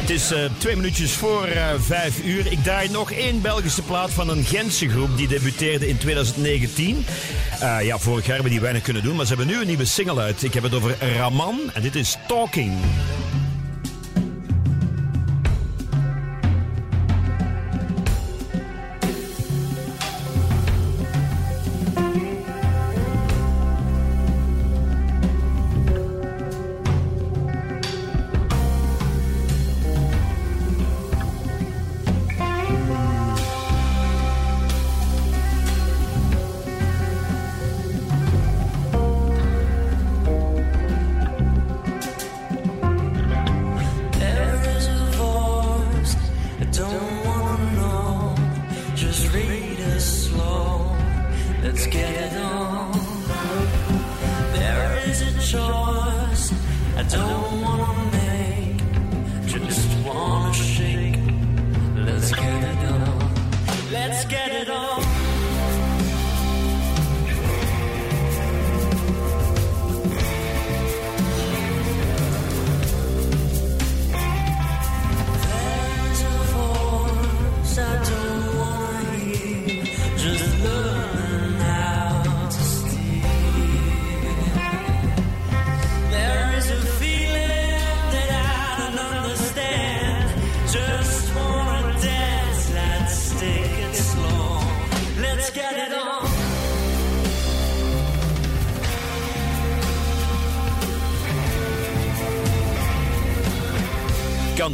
[0.00, 2.52] Het is eh, twee minuutjes voor eh, vijf uur.
[2.52, 7.06] Ik draai nog één Belgische plaat van een Gentse groep die debuteerde in 2019.
[7.60, 9.84] Eh, ja, vorig jaar hebben die weinig kunnen doen, maar ze hebben nu een nieuwe
[9.84, 10.42] single uit.
[10.42, 12.72] Ik heb het over Raman en dit is Talking.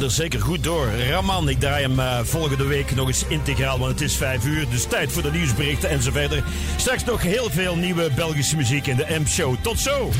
[0.05, 0.87] Er zeker goed door.
[0.87, 4.69] Raman, ik draai hem eh, volgende week nog eens integraal, want het is vijf uur.
[4.69, 6.43] Dus tijd voor de nieuwsberichten en zo verder.
[6.75, 9.55] Straks nog heel veel nieuwe Belgische muziek in de M-show.
[9.61, 10.11] Tot zo!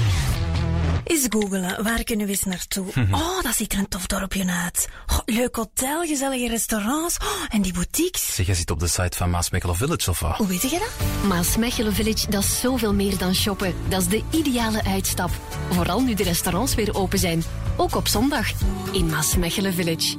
[1.03, 2.85] Eens googelen, waar kunnen we eens naartoe?
[3.11, 4.89] Oh, dat ziet er een tof dorpje uit.
[5.07, 8.35] Oh, leuk hotel, gezellige restaurants oh, en die boutiques.
[8.35, 10.37] Zeg, jij zit op de site van Maasmechelen Village of wat?
[10.37, 11.27] Hoe weet je dat?
[11.27, 13.73] Maasmechelen Village, dat is zoveel meer dan shoppen.
[13.87, 15.29] Dat is de ideale uitstap.
[15.69, 17.43] Vooral nu de restaurants weer open zijn.
[17.77, 18.51] Ook op zondag.
[18.91, 20.17] In Maasmechelen Village.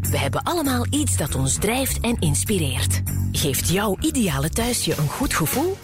[0.00, 3.02] We hebben allemaal iets dat ons drijft en inspireert.
[3.32, 5.76] Geeft jouw ideale thuisje een goed gevoel?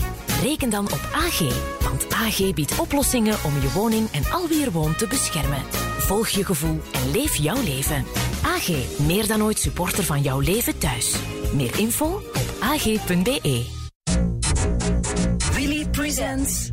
[0.43, 1.39] Reken dan op AG,
[1.81, 5.63] want AG biedt oplossingen om je woning en al wie er woont te beschermen.
[5.99, 8.05] Volg je gevoel en leef jouw leven.
[8.43, 8.69] AG,
[8.99, 11.15] meer dan ooit supporter van jouw leven thuis.
[11.53, 13.65] Meer info op ag.be.
[15.55, 16.71] Willy Presents.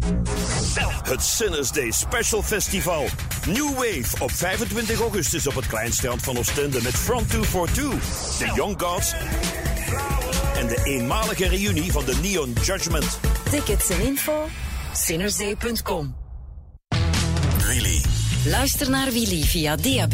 [1.12, 3.07] Het Sinners Day Special Festival.
[3.47, 8.82] New Wave op 25 augustus op het Kleinstrand van Oostende met Front 242, The Young
[8.82, 9.14] Gods
[10.55, 13.20] en de eenmalige reunie van de Neon Judgment.
[13.49, 14.47] Tickets en info
[14.93, 16.16] sinnersday.com.
[17.68, 18.01] Willy.
[18.45, 20.14] Luister naar Willy via DAB+,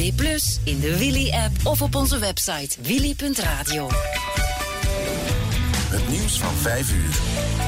[0.63, 3.89] in de Willy-app of op onze website willy.radio.
[5.89, 7.66] Het nieuws van 5 uur.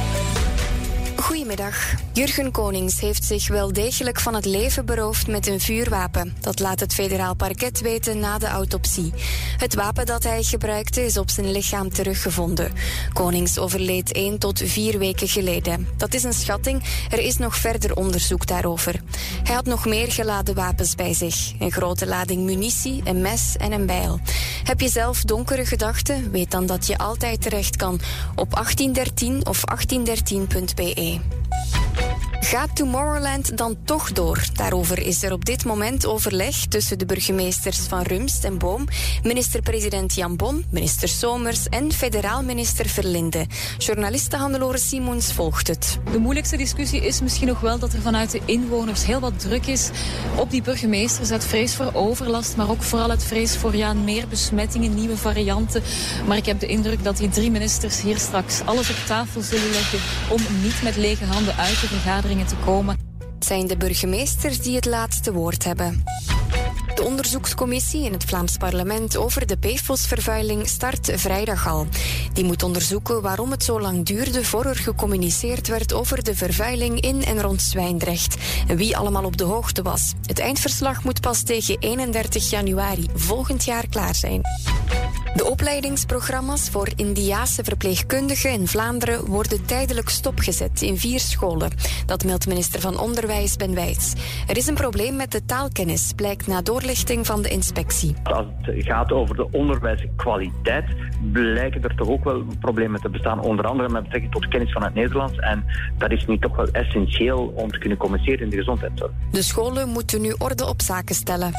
[1.29, 1.93] Goedemiddag.
[2.13, 6.35] Jurgen Konings heeft zich wel degelijk van het leven beroofd met een vuurwapen.
[6.39, 9.13] Dat laat het federaal parket weten na de autopsie.
[9.57, 12.71] Het wapen dat hij gebruikte is op zijn lichaam teruggevonden.
[13.13, 15.87] Konings overleed 1 tot 4 weken geleden.
[15.97, 16.83] Dat is een schatting.
[17.09, 19.01] Er is nog verder onderzoek daarover.
[19.43, 21.53] Hij had nog meer geladen wapens bij zich.
[21.59, 24.19] Een grote lading munitie, een mes en een bijl.
[24.63, 26.31] Heb je zelf donkere gedachten?
[26.31, 27.99] Weet dan dat je altijd terecht kan
[28.35, 31.18] op 1813 of 1813.be.
[31.27, 31.48] day.
[32.41, 34.43] Gaat Tomorrowland dan toch door?
[34.53, 38.87] Daarover is er op dit moment overleg tussen de burgemeesters van Rumst en Boom,
[39.23, 43.45] minister-president Jan Bon, minister Somers en federaal minister Verlinde.
[43.77, 45.97] Journaliste Hannelore Simons volgt het.
[46.11, 49.65] De moeilijkste discussie is misschien nog wel dat er vanuit de inwoners heel wat druk
[49.65, 49.89] is
[50.35, 51.31] op die burgemeesters.
[51.31, 55.83] Uit vrees voor overlast, maar ook vooral uit vrees voor ja, meer besmettingen, nieuwe varianten.
[56.27, 59.71] Maar ik heb de indruk dat die drie ministers hier straks alles op tafel zullen
[59.71, 61.87] leggen om niet met lege handen uit de
[62.29, 62.97] te komen.
[63.35, 66.03] Het zijn de burgemeesters die het laatste woord hebben.
[66.95, 71.87] De onderzoekscommissie in het Vlaams parlement over de PFOS-vervuiling start vrijdag al.
[72.33, 76.99] Die moet onderzoeken waarom het zo lang duurde voor er gecommuniceerd werd over de vervuiling
[76.99, 78.35] in en rond Zwijndrecht.
[78.67, 80.13] En wie allemaal op de hoogte was.
[80.25, 84.41] Het eindverslag moet pas tegen 31 januari volgend jaar klaar zijn.
[85.35, 91.71] De opleidingsprogramma's voor Indiaanse verpleegkundigen in Vlaanderen worden tijdelijk stopgezet in vier scholen.
[92.05, 94.13] Dat meldt minister van Onderwijs Ben Wijts.
[94.47, 98.15] Er is een probleem met de taalkennis, blijkt na doorlichting van de inspectie.
[98.23, 100.85] Als het gaat over de onderwijskwaliteit,
[101.31, 103.39] blijken er toch ook wel problemen te bestaan.
[103.41, 105.37] Onder andere met betrekking tot kennis van het Nederlands.
[105.37, 105.65] En
[105.97, 109.11] dat is nu toch wel essentieel om te kunnen communiceren in de gezondheidszorg.
[109.31, 111.51] De scholen moeten nu orde op zaken stellen.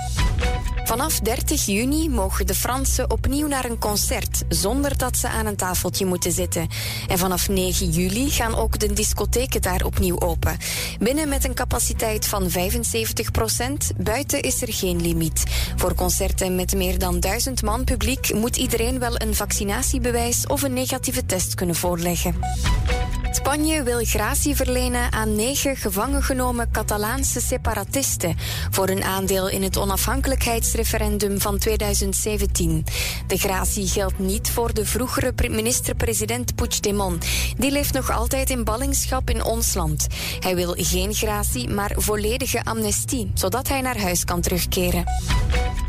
[0.91, 5.57] Vanaf 30 juni mogen de Fransen opnieuw naar een concert zonder dat ze aan een
[5.57, 6.69] tafeltje moeten zitten.
[7.09, 10.57] En vanaf 9 juli gaan ook de discotheken daar opnieuw open.
[10.99, 15.43] Binnen met een capaciteit van 75 procent, buiten is er geen limiet.
[15.77, 20.73] Voor concerten met meer dan 1000 man publiek moet iedereen wel een vaccinatiebewijs of een
[20.73, 22.35] negatieve test kunnen voorleggen.
[23.33, 28.37] Spanje wil gratie verlenen aan negen gevangen genomen Catalaanse separatisten
[28.71, 32.85] voor een aandeel in het onafhankelijkheidsreferendum van 2017.
[33.27, 37.27] De gratie geldt niet voor de vroegere pre- minister-president Puigdemont.
[37.57, 40.07] Die leeft nog altijd in ballingschap in ons land.
[40.41, 45.05] Hij wil geen gratie, maar volledige amnestie, zodat hij naar huis kan terugkeren.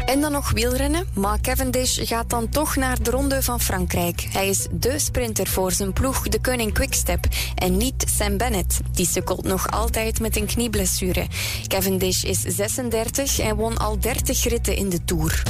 [0.05, 1.07] En dan nog wielrennen.
[1.13, 4.27] Mark Cavendish gaat dan toch naar de Ronde van Frankrijk.
[4.31, 7.25] Hij is dé sprinter voor zijn ploeg, de Koning Quickstep.
[7.55, 8.79] En niet Sam Bennett.
[8.91, 11.27] Die sukkelt nog altijd met een knieblessure.
[11.67, 15.43] Cavendish is 36 en won al 30 ritten in de Tour.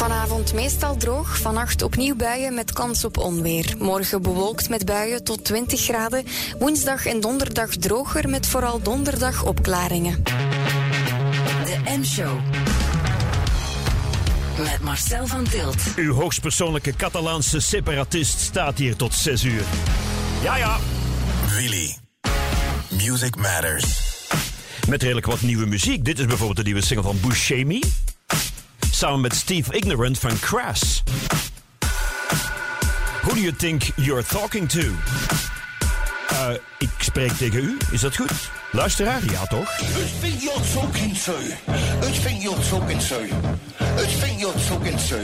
[0.00, 3.74] Vanavond meestal droog, vannacht opnieuw buien met kans op onweer.
[3.78, 6.24] Morgen bewolkt met buien tot 20 graden.
[6.58, 10.22] Woensdag en donderdag droger met vooral donderdag opklaringen.
[11.64, 12.38] De M-show.
[14.58, 15.82] Met Marcel van Tilt.
[15.96, 19.64] Uw hoogstpersoonlijke Catalaanse separatist staat hier tot 6 uur.
[20.42, 20.78] Ja, ja.
[21.56, 21.96] Willy.
[22.88, 24.00] Music Matters.
[24.88, 26.04] Met redelijk wat nieuwe muziek.
[26.04, 27.80] Dit is bijvoorbeeld de nieuwe single van Buscemi.
[29.00, 31.02] Samen met Steve Ignorant van Crass.
[33.22, 34.80] Who do you think you're talking to?
[36.28, 38.50] Eh, ik spreek tegen u, is dat goed?
[38.72, 39.76] Luisteraar, ja toch?
[39.76, 41.32] Who think you're talking to?
[42.00, 43.18] Who think you're talking to?
[43.96, 45.16] Who think you're talking to?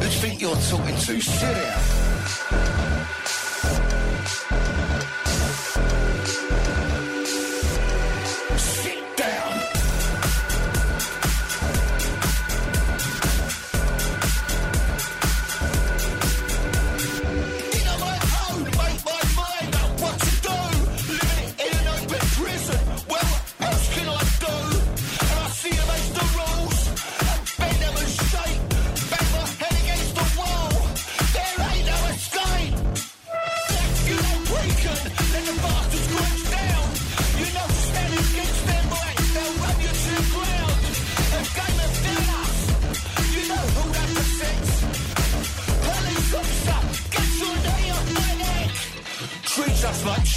[0.00, 1.20] Who think you're talking to?
[1.20, 2.87] Sit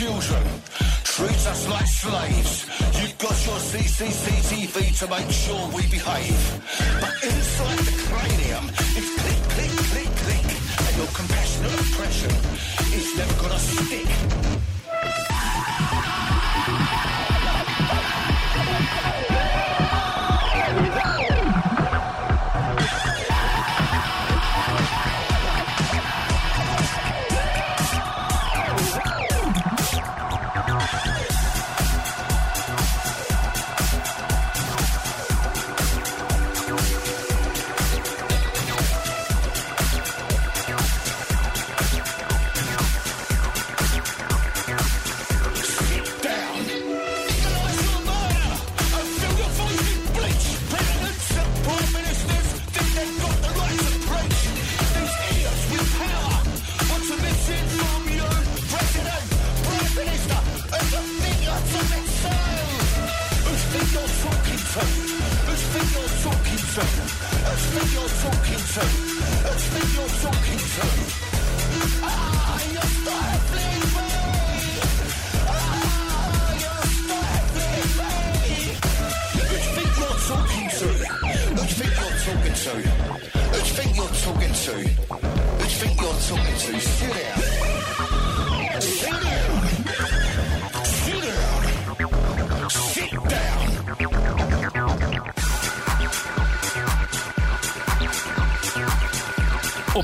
[0.02, 0.44] children,
[1.04, 2.66] treat us like slaves.
[2.98, 6.42] You've got your CCTV to make sure we behave.
[7.00, 8.66] But inside the cranium,
[8.98, 10.48] it's click, click, click, click.
[10.86, 12.34] And your compassionate oppression
[12.98, 14.11] is never gonna stick.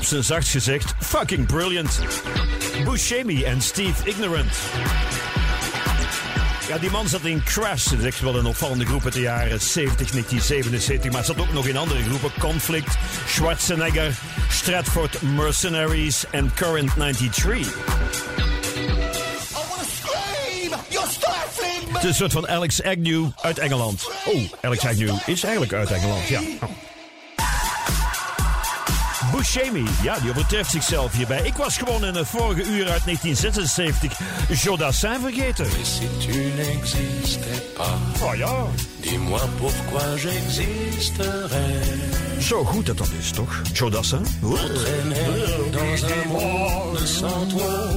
[0.08, 2.00] Zijn zachtst gezegd, fucking brilliant.
[2.84, 4.52] Buscemi en Steve Ignorant.
[6.68, 7.84] Ja, die man zat in Crash.
[7.84, 11.12] Dat is echt wel een opvallende groep uit de jaren 70, 1977.
[11.12, 12.30] Maar zat ook nog in andere groepen.
[12.40, 12.96] Conflict,
[13.26, 14.18] Schwarzenegger,
[14.50, 17.74] Stratford Mercenaries en Current 93.
[21.92, 24.10] Het is een soort van Alex Agnew uit Engeland.
[24.24, 26.40] Oh, Alex Agnew is eigenlijk uit Engeland, ja.
[29.52, 31.40] Buscemi, ja, die overtreft zichzelf hierbij.
[31.44, 34.18] Ik was gewoon in het vorige uur uit 1976
[34.62, 35.66] Jodassin vergeten.
[35.82, 37.86] Si tu n'existais pas,
[38.22, 38.66] oh ja.
[39.00, 41.86] dis-moi pourquoi j'existerais.
[42.40, 43.60] Zo goed dat dat is, toch?
[43.72, 44.22] Jodassin?
[44.40, 47.88] Dans un monde sans toi,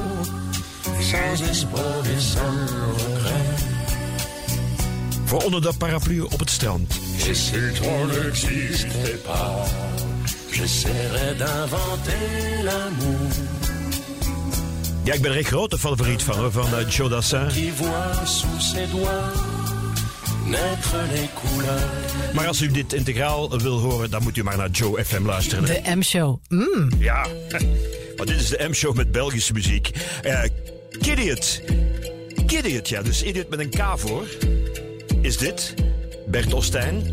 [0.99, 3.63] sans espoir et sans regret.
[5.25, 6.99] Voor onder de paraplu op het strand.
[7.27, 9.69] Et si tu n'existais pas,
[10.61, 13.29] j'essaierais d'inventer l'amour.
[15.03, 17.47] Ja, ik ben er echt grote favoriet van, van uh, Jodassin.
[17.47, 19.33] Qui voit sous ses doigts
[20.45, 22.33] naître les couleurs.
[22.33, 25.65] Maar als u dit integraal wil horen, dan moet u maar naar Joe FM luisteren.
[25.65, 26.39] De M-show.
[26.49, 26.91] Mm.
[26.99, 27.27] Ja,
[28.17, 29.89] maar dit is de M-show met Belgische muziek.
[30.25, 30.43] Uh,
[31.01, 31.61] Kidiot.
[32.45, 34.27] Kidiot, ja, dus idiot met een K voor.
[35.21, 35.73] Is dit
[36.27, 37.03] Bert Ostijn,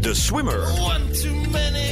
[0.00, 0.60] de swimmer.
[0.60, 1.85] One too many,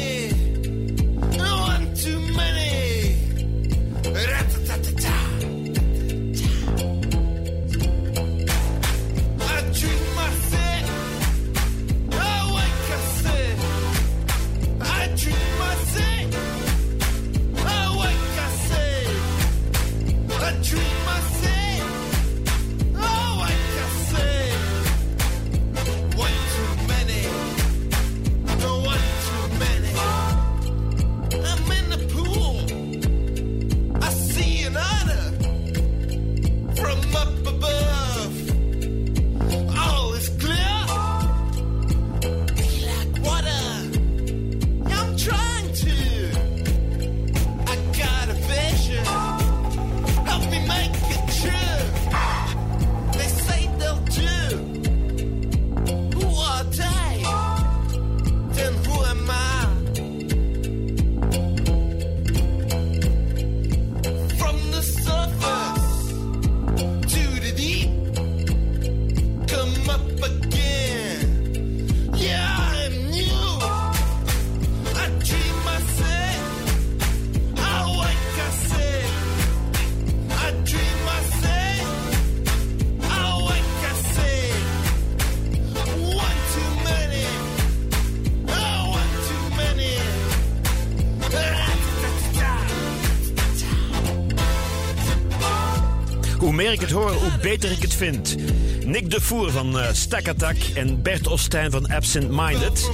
[97.44, 98.36] beter ik het vind.
[98.84, 102.90] Nick de Voer van eh, Stack Attack en Bert Ostijn van Absent Minded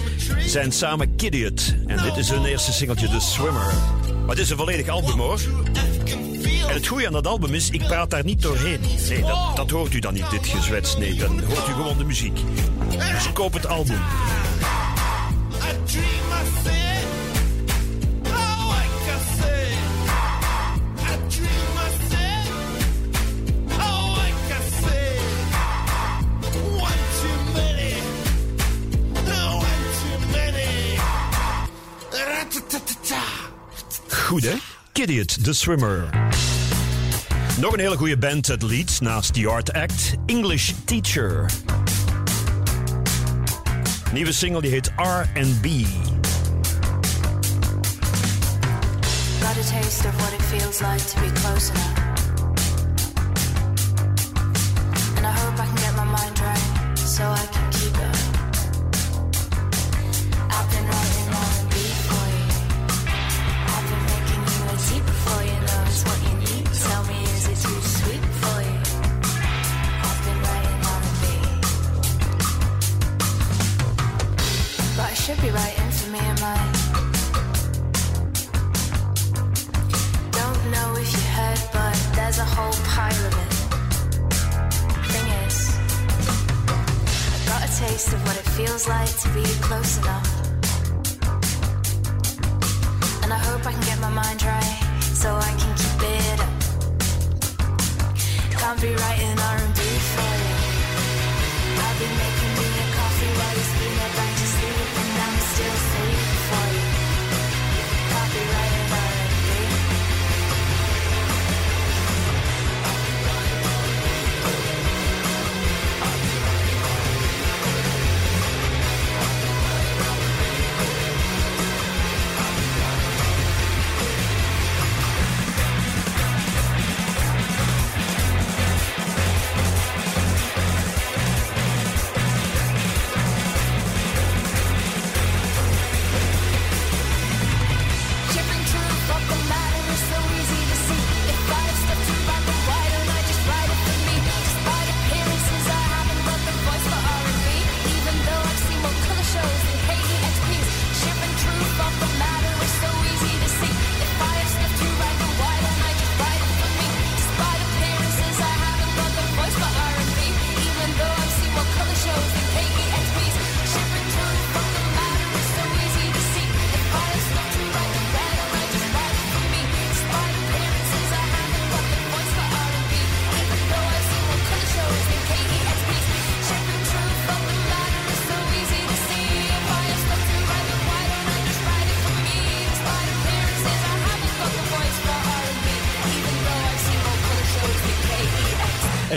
[0.47, 1.75] zijn samen Kidiot.
[1.87, 3.73] En dit is hun eerste singeltje, The Swimmer.
[4.21, 5.41] Maar het is een volledig album hoor.
[6.69, 8.81] En het goede aan dat album is, ik praat daar niet doorheen.
[9.09, 10.97] Nee, dat, dat hoort u dan niet, dit gezwets.
[10.97, 12.41] Nee, dan hoort u gewoon de muziek.
[12.89, 14.01] Dus koop het album.
[35.01, 36.09] Kidiot, The Swimmer.
[37.61, 41.51] Nog een hele goede band uit Leeds naast The Art Act, English Teacher.
[44.13, 45.67] Nieuwe single die heet R&B.
[49.41, 51.90] Got a taste of what it feels like to be close enough.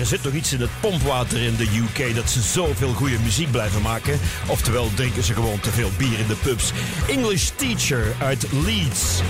[0.04, 3.52] Er zit nog iets in het pompwater in de UK dat ze zoveel goede muziek
[3.52, 4.20] blijven maken.
[4.48, 6.72] Oftewel drinken ze gewoon te veel bier in de pubs.
[7.08, 9.22] English Teacher uit Leeds.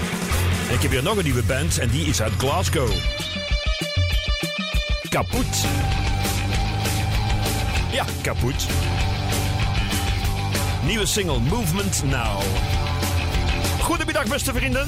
[0.72, 2.90] Ik heb hier nog een nieuwe band en die is uit Glasgow.
[5.10, 5.66] Kaput.
[7.92, 8.66] Ja, kaput.
[10.86, 12.42] Nieuwe single Movement Now.
[13.80, 14.88] Goedemiddag beste vrienden.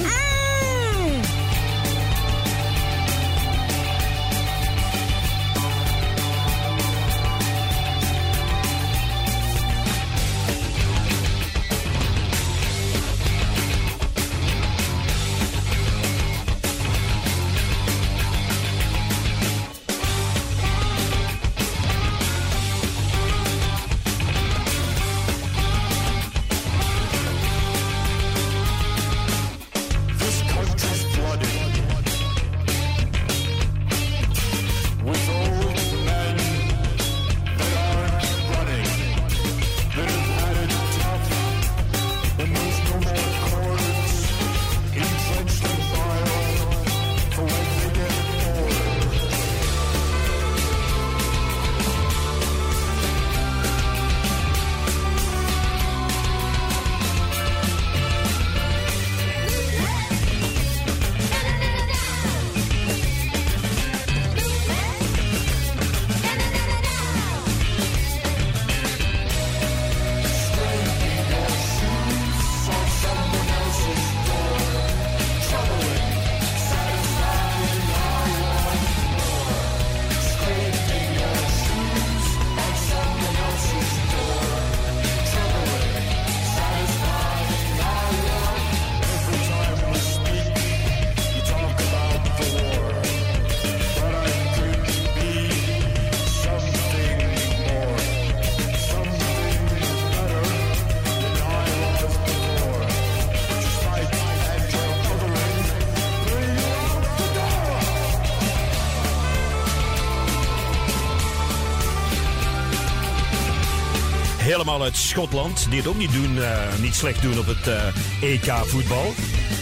[114.76, 118.32] Helemaal uit Schotland, die het ook niet, doen, eh, niet slecht doen op het eh,
[118.34, 119.14] EK-voetbal.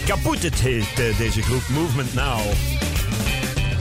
[0.06, 2.40] Kaput het heet eh, deze groep, Movement Now.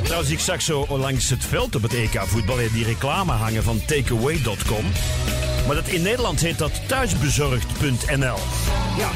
[0.03, 4.85] Trouwens, ik zag zo langs het veld op het EK-voetbal die reclame hangen van takeaway.com.
[5.67, 8.37] Maar dat in Nederland heet dat thuisbezorgd.nl.
[8.97, 9.09] Ja.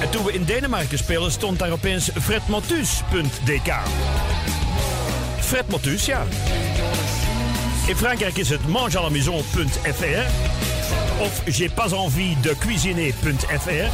[0.00, 3.72] En toen we in Denemarken spelen, stond daar opeens fredmotus.dk.
[5.40, 6.26] Fred ja.
[7.86, 10.47] In Frankrijk is het mangealamaison.fr
[11.20, 13.90] of j'ai pas envie de cuisiner.fr.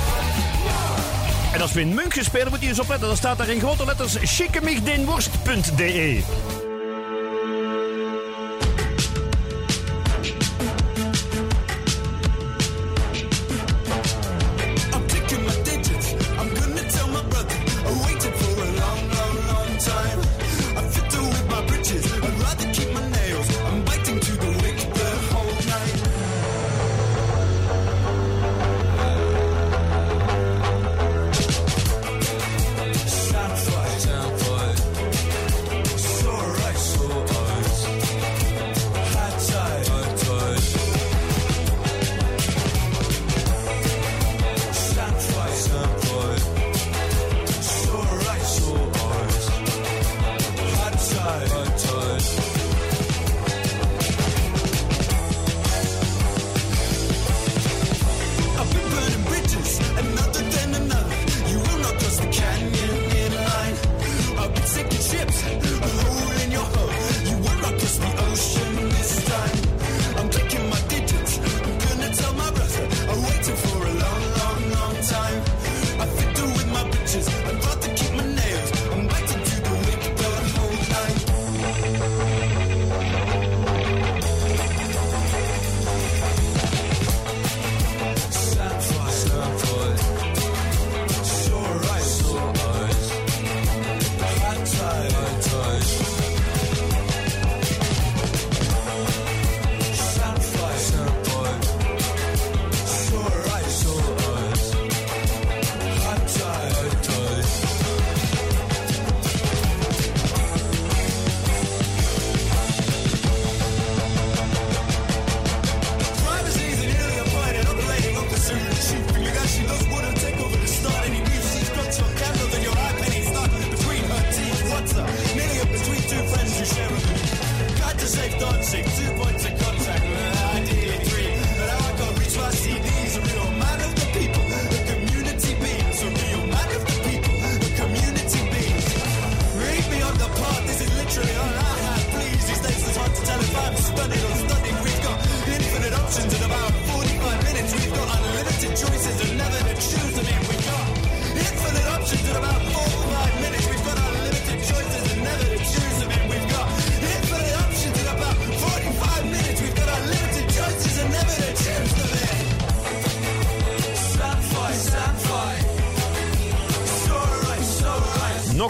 [1.55, 3.09] En als we in München spelen, moet je eens opletten.
[3.09, 6.23] Dan staat daar in grote letters schikkemigdeenworst.de.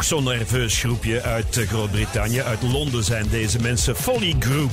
[0.04, 2.42] Zo'n nerveus groepje uit eh, Groot-Brittannië.
[2.42, 3.96] Uit Londen zijn deze mensen.
[3.96, 4.70] Folly Group.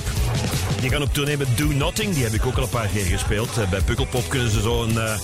[0.80, 2.14] Die gaan op tournee met Do Nothing.
[2.14, 3.58] Die heb ik ook al een paar keer gespeeld.
[3.58, 5.14] Eh, Bij Pukkelpop kunnen ze zo een, eh,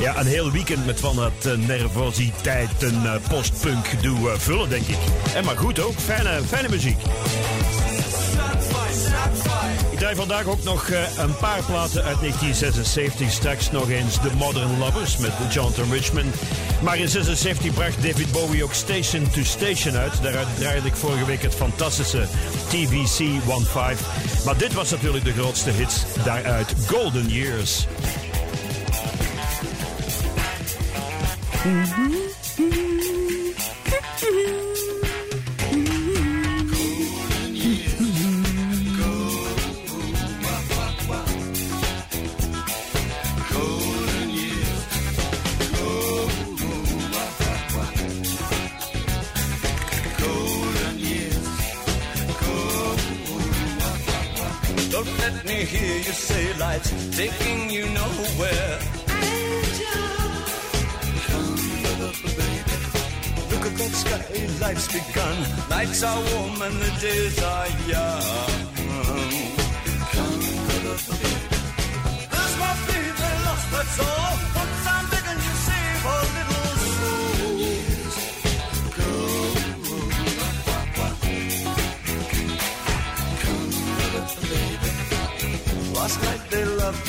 [0.00, 4.68] ja, een heel weekend met van dat uh, nervositeit en eh, postpunk gedoe eh, vullen,
[4.68, 4.98] denk ik.
[5.34, 5.94] En maar goed ook.
[6.04, 6.98] Fijne, fijne muziek.
[9.90, 13.30] Ik draai vandaag ook nog eh, een paar platen uit 1976.
[13.30, 16.32] Straks nog eens The Modern Lovers met Jonathan Richman.
[16.82, 20.22] Maar in 76 bracht David Bowie ook Station to Station uit.
[20.22, 22.26] Daaruit draaide ik vorige week het fantastische
[22.68, 24.06] TVC 15.
[24.44, 26.74] Maar dit was natuurlijk de grootste hit daaruit.
[26.86, 27.86] Golden Years.
[31.64, 31.97] Don't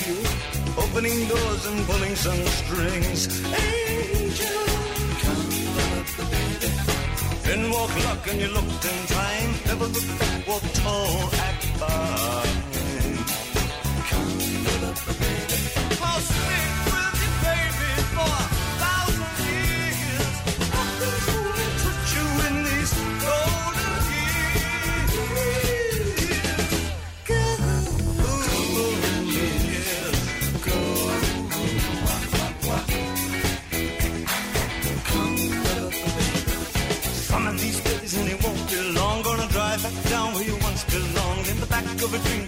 [0.10, 0.24] you,
[0.78, 3.20] opening doors and pulling some strings.
[3.46, 4.66] Angel,
[5.24, 5.50] come
[6.34, 6.72] baby.
[7.48, 9.52] Then walk luck and you looked in time.
[9.66, 12.69] Never look back, walk tall, act fine.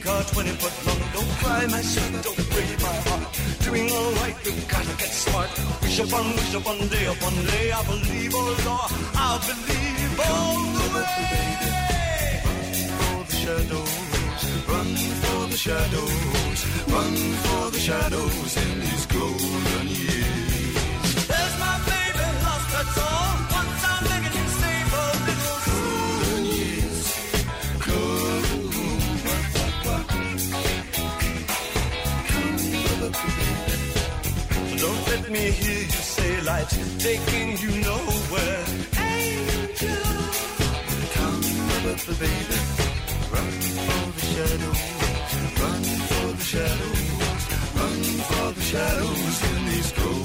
[0.03, 1.01] Car, 20 foot long.
[1.13, 3.23] Don't cry, my son, don't break my heart.
[3.65, 5.49] Doing alright, you gotta get smart.
[5.81, 7.71] Wish upon, wish upon, day upon day.
[7.71, 11.61] I believe, oh Lord, I believe all the way.
[12.97, 14.41] For the shadows,
[14.71, 14.89] run
[15.23, 16.59] for the shadows,
[16.93, 21.27] run for the shadows in these golden years.
[21.29, 23.20] There's my baby, lost her all.
[35.31, 38.65] Me hear you say life's taking you nowhere.
[38.99, 40.03] Angel,
[41.15, 41.43] come
[41.91, 42.59] up, baby.
[43.33, 43.51] Run
[43.85, 44.81] for the shadows,
[45.61, 47.43] run for the shadows,
[47.77, 47.99] run
[48.29, 50.20] for the shadows in these golden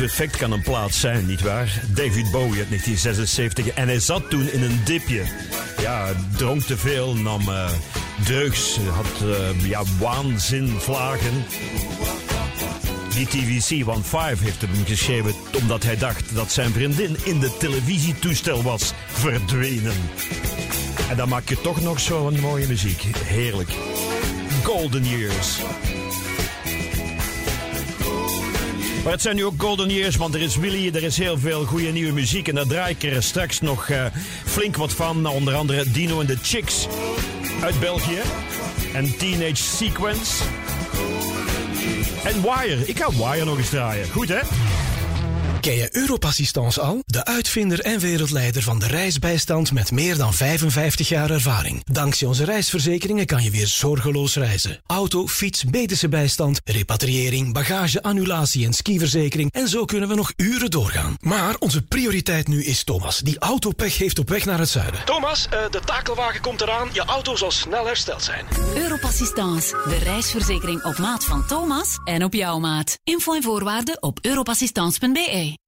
[0.00, 1.82] perfect kan een plaats zijn, nietwaar?
[1.94, 3.68] David Bowie uit 1976.
[3.68, 5.22] En hij zat toen in een dipje.
[5.80, 7.70] Ja, dronk te veel, nam eh,
[8.24, 11.44] drugs, had eh, ja, waanzinvlagen.
[13.14, 18.62] Die TVC 15 heeft hem geschreven omdat hij dacht dat zijn vriendin in de televisietoestel
[18.62, 19.96] was verdwenen.
[21.10, 23.02] En dan maak je toch nog zo'n mooie muziek.
[23.24, 23.70] Heerlijk.
[24.62, 25.58] Golden Years.
[29.02, 31.64] Maar het zijn nu ook golden years, want er is Willy, er is heel veel
[31.64, 32.48] goede nieuwe muziek.
[32.48, 34.04] En daar draai ik er straks nog eh,
[34.44, 35.26] flink wat van.
[35.26, 36.86] Onder andere Dino en de Chicks
[37.62, 38.20] uit België.
[38.92, 40.42] En Teenage Sequence.
[42.24, 42.86] En Wire.
[42.86, 44.08] Ik ga Wire nog eens draaien.
[44.10, 44.40] Goed, hè?
[45.60, 47.02] Ken je Europassistance al?
[47.06, 51.84] De uitvinder en wereldleider van de reisbijstand met meer dan 55 jaar ervaring.
[51.84, 54.80] Dankzij onze reisverzekeringen kan je weer zorgeloos reizen.
[54.86, 59.52] Auto, fiets, medische bijstand, repatriëring, bagage, annulatie en skiverzekering.
[59.52, 61.16] En zo kunnen we nog uren doorgaan.
[61.20, 65.04] Maar onze prioriteit nu is Thomas, die autopech heeft op weg naar het zuiden.
[65.04, 66.88] Thomas, eh, de takelwagen komt eraan.
[66.92, 68.44] Je auto zal snel hersteld zijn.
[68.74, 72.98] Europassistance, de reisverzekering op maat van Thomas en op jouw maat.
[73.04, 75.59] Info en voorwaarden op europassistance.be.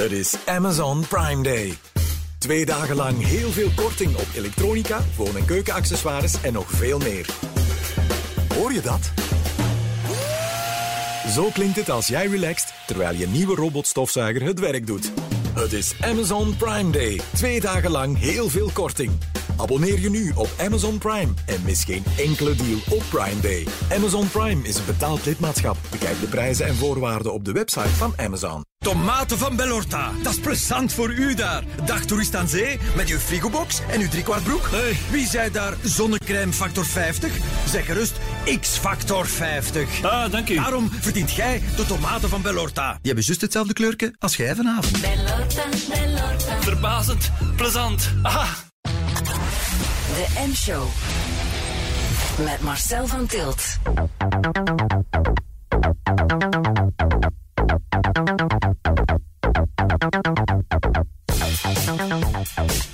[0.00, 1.74] Het is Amazon Prime Day.
[2.38, 7.26] Twee dagen lang heel veel korting op elektronica, woon- en keukenaccessoires en nog veel meer.
[8.54, 9.12] Hoor je dat?
[11.34, 15.12] Zo klinkt het als jij relaxt terwijl je nieuwe robotstofzuiger het werk doet.
[15.54, 17.20] Het is Amazon Prime Day.
[17.34, 19.12] Twee dagen lang heel veel korting.
[19.56, 23.66] Abonneer je nu op Amazon Prime en mis geen enkele deal op Prime Day.
[23.92, 25.76] Amazon Prime is een betaald lidmaatschap.
[25.90, 28.69] Bekijk de prijzen en voorwaarden op de website van Amazon.
[28.84, 31.64] Tomaten van Bellorta, dat is plezant voor u daar.
[31.84, 34.68] Dag toerist aan zee, met uw frigobox en uw driekwart broek.
[35.10, 37.32] Wie zei daar zonnecrème factor 50?
[37.66, 38.12] Zeg gerust
[38.60, 40.02] X-factor 50.
[40.02, 40.54] Ah, dank u.
[40.54, 42.90] Daarom verdient jij de tomaten van Bellorta.
[42.90, 45.00] Die hebben juist hetzelfde kleurke als jij vanavond.
[45.00, 46.60] Bellorta, Bellorta.
[46.60, 48.10] Verbazend, plezant.
[48.22, 48.46] Aha.
[50.14, 50.86] De M-show.
[52.44, 53.78] Met Marcel van Tilt.
[62.58, 62.89] out.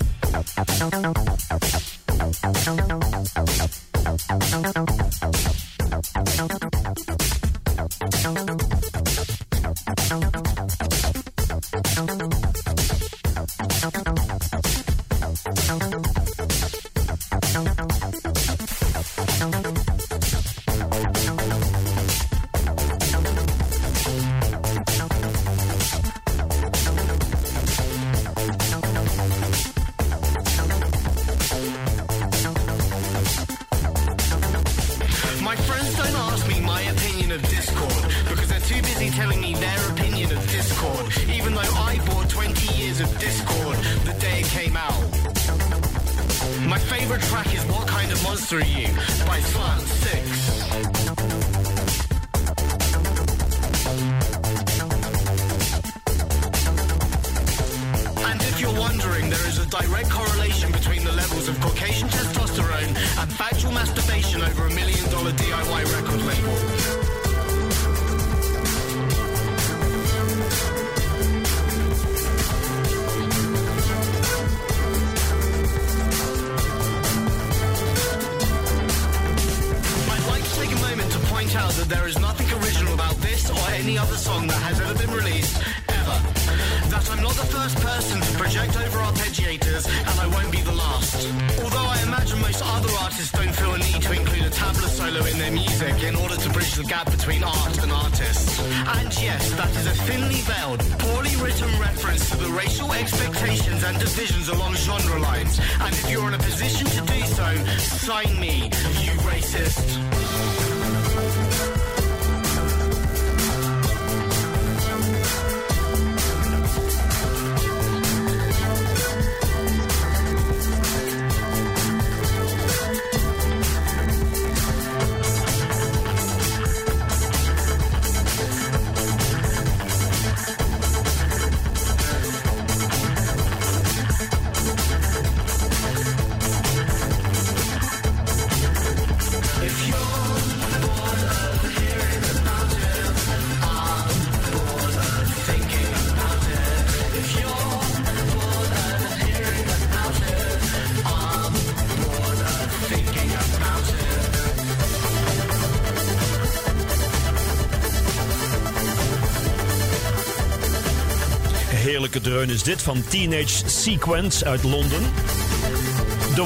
[162.45, 165.01] Is dit van Teenage Sequence uit Londen.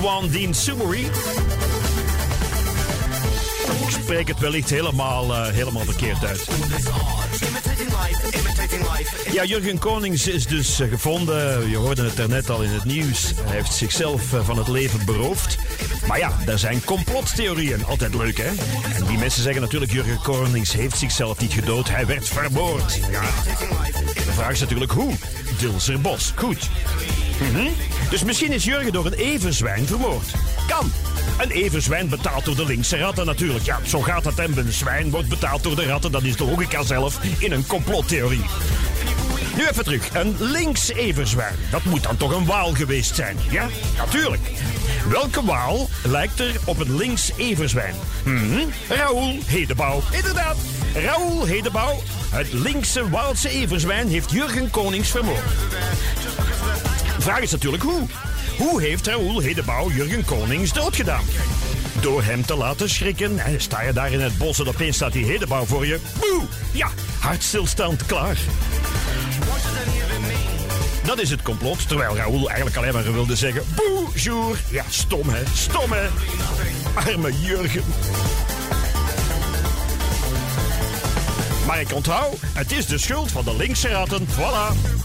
[0.03, 1.05] One Dean Sumery.
[3.79, 6.47] Ik spreek het wellicht helemaal, eh, helemaal verkeerd uit.
[9.31, 11.69] Ja, Jurgen Konings is dus eh, gevonden.
[11.69, 13.33] Je hoorde het daarnet al in het nieuws.
[13.43, 15.57] Hij heeft zichzelf eh, van het leven beroofd.
[16.07, 17.85] Maar ja, er zijn complottheorieën.
[17.85, 18.49] Altijd leuk, hè?
[19.21, 19.91] En mensen zeggen natuurlijk...
[19.91, 21.89] Jurgen Konings heeft zichzelf niet gedood.
[21.89, 22.99] Hij werd vermoord.
[23.11, 23.21] Ja.
[24.13, 25.13] De vraag is natuurlijk hoe.
[25.59, 26.33] Dilser Bos.
[26.35, 26.69] Goed.
[27.39, 27.67] Mhm.
[28.09, 30.31] Dus misschien is Jurgen door een everzwijn vermoord.
[30.67, 30.91] Kan.
[31.37, 33.65] Een everzwijn betaald door de linkse ratten natuurlijk.
[33.65, 34.57] Ja, zo gaat het hem.
[34.57, 36.11] Een zwijn wordt betaald door de ratten.
[36.11, 38.45] Dat is de logica zelf in een complottheorie.
[39.55, 40.13] Nu even terug.
[40.13, 41.55] Een links everzwijn.
[41.71, 43.37] Dat moet dan toch een waal geweest zijn?
[43.49, 43.67] Ja,
[43.97, 44.41] natuurlijk.
[45.11, 47.95] Welke waal lijkt er op een links everzwijn?
[48.23, 48.59] Mhm.
[48.89, 50.01] Raoul Hedebouw.
[50.11, 50.57] Inderdaad.
[50.95, 52.01] Raoul Hedebouw.
[52.29, 55.43] Het linkse Waalse everzwijn heeft Jurgen Konings vermoord.
[57.19, 58.07] Vraag is natuurlijk hoe.
[58.57, 61.23] Hoe heeft Raoul Hedebouw Jurgen Konings doodgedaan?
[62.01, 63.39] Door hem te laten schrikken.
[63.39, 65.99] En sta je daar in het bos en opeens staat die Hedebouw voor je.
[66.19, 66.43] Boe!
[66.71, 66.89] Ja,
[67.19, 68.37] hartstilstand klaar.
[71.11, 73.63] Dat is het complot, terwijl Raoul eigenlijk alleen maar wilde zeggen...
[73.75, 74.59] Bonjour.
[74.69, 76.07] Ja, stom hè, stom hè.
[76.93, 77.83] Arme Jurgen.
[81.67, 84.27] Maar ik onthoud, het is de schuld van de linkse ratten.
[84.27, 85.00] Voilà.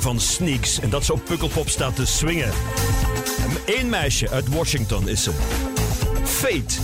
[0.00, 0.80] Van Sneaks.
[0.80, 2.52] En dat ze op Pukkelpop staat te swingen.
[3.66, 5.30] Eén meisje uit Washington is ze.
[6.24, 6.74] Fate.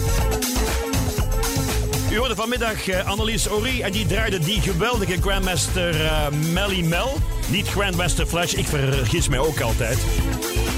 [2.11, 7.17] U hoorde vanmiddag uh, Annelies Ori en die draaide die geweldige Grandmaster uh, Melly Mel.
[7.49, 9.99] Niet Grandmaster Flash, ik vergis mij ook altijd.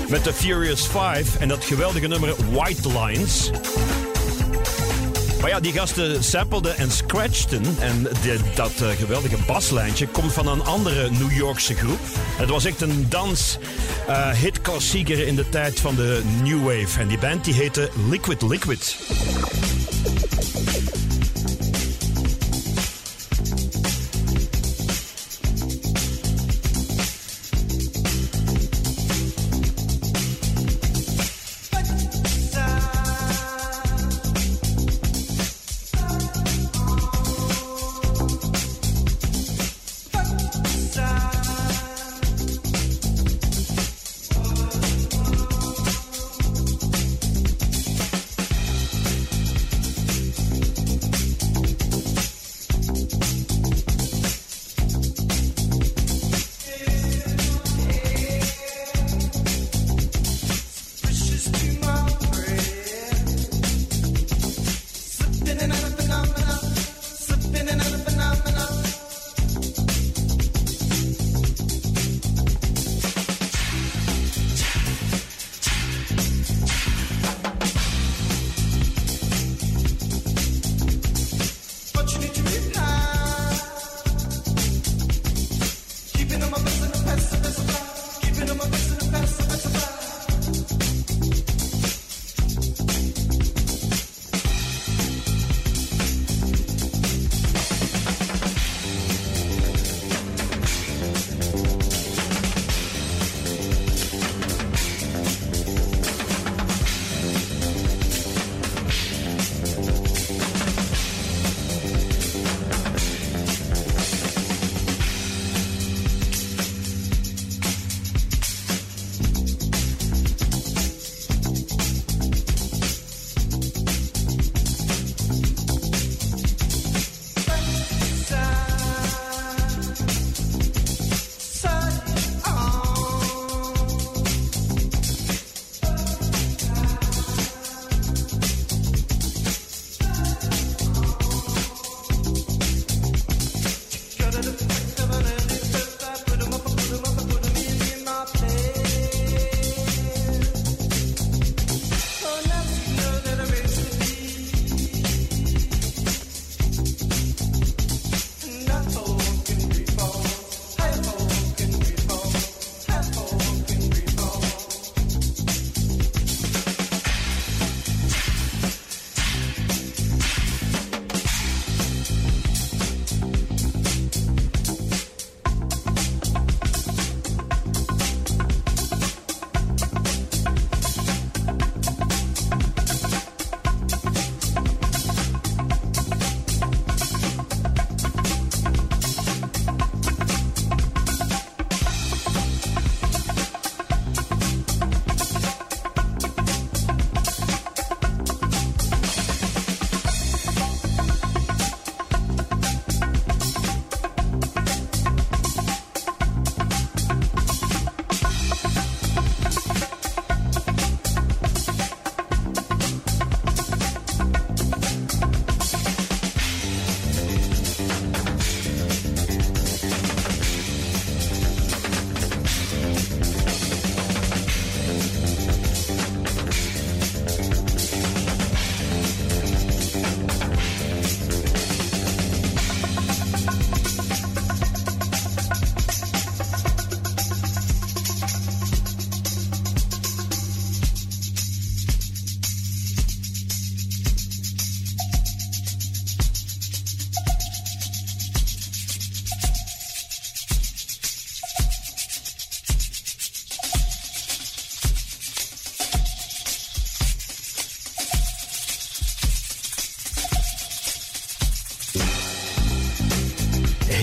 [0.09, 3.51] Met de Furious 5 en dat geweldige nummer White Lines.
[5.41, 7.62] Maar ja, die gasten sampelden en scratchten.
[7.79, 8.07] En
[8.55, 11.99] dat uh, geweldige baslijntje komt van een andere New Yorkse groep.
[12.37, 13.59] Het was echt een dans
[14.09, 17.01] uh, hitklassieker in de tijd van de New Wave.
[17.01, 18.97] En die band die heette Liquid Liquid.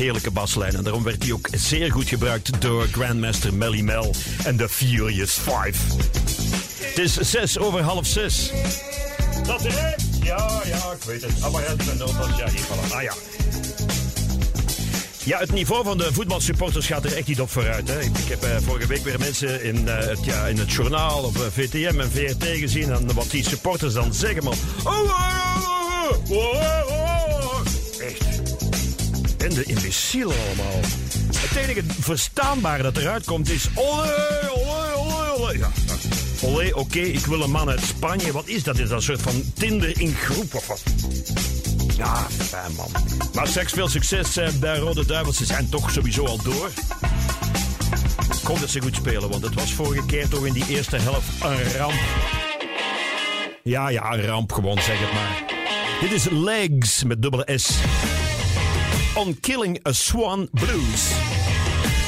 [0.07, 0.75] Heerlijke baslijn.
[0.75, 5.31] En daarom werd die ook zeer goed gebruikt door Grandmaster Melly Mel en de Furious
[5.31, 5.95] Five.
[6.79, 8.51] Het is zes over half zes.
[9.45, 10.03] Dat is het?
[10.23, 11.31] Ja, ja, ik weet het.
[11.41, 11.97] Ah, maar ik ben
[12.38, 12.95] ja, hier.
[12.95, 13.13] Ah ja.
[15.23, 17.88] Ja, het niveau van de voetbalsupporters gaat er echt niet op vooruit.
[17.88, 18.01] Hè.
[18.01, 21.35] Ik, heb eh, vorige week weer mensen in, eh, het, ja, in het journaal of
[21.35, 22.91] eh, VTM en VRT gezien.
[22.91, 24.55] En wat die supporters dan zeggen, man.
[24.84, 25.07] Oh, oh,
[25.67, 26.96] oh, oh, oh, oh.
[29.53, 30.79] De imbecielen allemaal.
[31.37, 33.67] Het enige verstaanbare dat eruit komt is...
[33.75, 35.51] Olé, olé, olé, olé.
[35.51, 35.69] Ja,
[36.41, 38.31] olé, oké, ik wil een man uit Spanje.
[38.31, 38.79] Wat is dat?
[38.79, 40.81] Is dat een soort van Tinder in groep of wat?
[41.97, 42.91] Ja, fijn man.
[43.33, 45.37] Maar straks veel succes eh, bij Rode Duivels.
[45.37, 46.69] Ze zijn toch sowieso al door.
[48.43, 51.27] Hoop dat ze goed spelen, want het was vorige keer toch in die eerste helft
[51.41, 51.99] een ramp.
[53.63, 55.43] Ja, ja, een ramp gewoon, zeg het maar.
[56.01, 57.69] Dit is Legs met dubbele S.
[59.18, 61.11] On Killing a Swan Blues.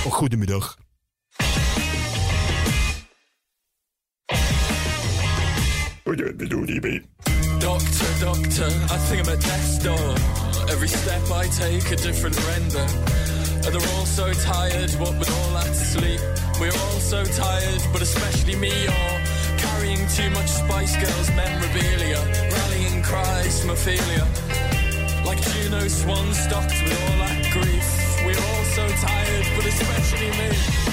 [0.05, 0.77] Oh, goedemiddag.
[7.59, 10.15] Doctor, doctor, I think I'm at death's door.
[10.69, 12.85] Every step I take a different render.
[13.65, 16.21] And they're all so tired, what with all that sleep.
[16.61, 22.21] We're all so tired, but especially me, you're carrying too much Spice Girls memorabilia.
[22.53, 24.27] Rallying cries from Ophelia.
[25.25, 28.25] Like Juno Swan stocked with all that grief.
[28.25, 30.88] We're all so tired, but especially me.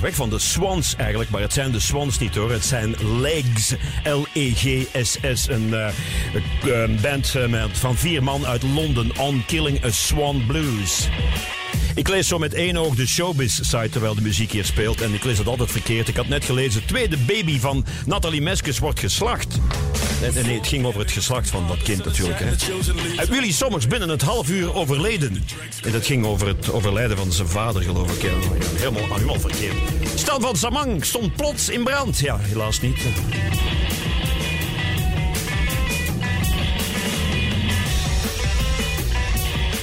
[0.00, 2.52] Weg van de Swans eigenlijk, maar het zijn de Swans niet hoor.
[2.52, 3.74] Het zijn Legs,
[4.04, 5.48] L-E-G-S-S.
[5.48, 5.92] Een eh,
[6.62, 11.08] een band eh, van vier man uit Londen, On Killing a Swan Blues.
[11.94, 15.00] Ik lees zo met één oog de showbiz-site terwijl de muziek hier speelt.
[15.00, 16.08] En ik lees het altijd verkeerd.
[16.08, 19.58] Ik had net gelezen, tweede baby van Nathalie Meskes wordt geslacht.
[20.20, 22.38] Nee, nee, nee, het ging over het geslacht van dat kind natuurlijk.
[22.38, 22.46] Hè.
[22.46, 25.44] Uh, Willy Sommers binnen het half uur overleden.
[25.82, 28.30] En dat ging over het overlijden van zijn vader, geloof ik.
[28.76, 29.74] Helemaal, helemaal verkeerd.
[30.14, 32.18] Stel van Samang stond plots in brand.
[32.18, 32.98] Ja, helaas niet.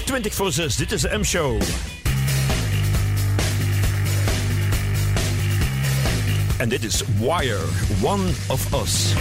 [0.05, 1.61] 20 voor 6, dit is de M-show.
[6.57, 7.59] En dit is Wire,
[8.01, 9.13] One of Us.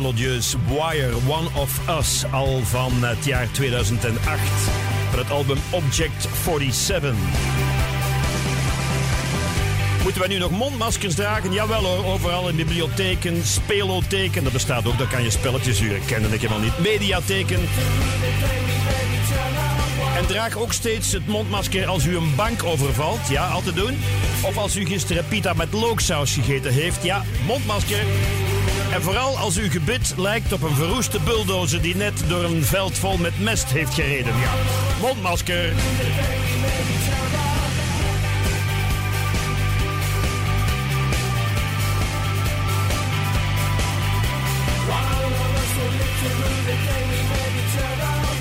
[0.00, 0.54] Melodieus.
[0.68, 4.40] Wire, One of Us, al van het jaar 2008.
[5.10, 7.14] Van het album Object 47.
[10.02, 11.52] Moeten wij nu nog mondmaskers dragen?
[11.52, 14.44] Jawel hoor, overal in bibliotheken, spelotheken.
[14.44, 16.04] Dat bestaat ook, daar kan je spelletjes huren.
[16.04, 16.78] Kennen ik helemaal niet.
[16.78, 17.60] Mediatheken.
[20.16, 23.28] En draag ook steeds het mondmasker als u een bank overvalt.
[23.28, 23.98] Ja, altijd doen.
[24.42, 27.02] Of als u gisteren pita met looksaus gegeten heeft.
[27.02, 28.04] Ja, mondmasker.
[28.92, 32.98] En vooral als uw gebit lijkt op een verroeste bulldozer die net door een veld
[32.98, 34.38] vol met mest heeft gereden.
[34.38, 34.52] Ja,
[35.00, 35.72] mondmasker.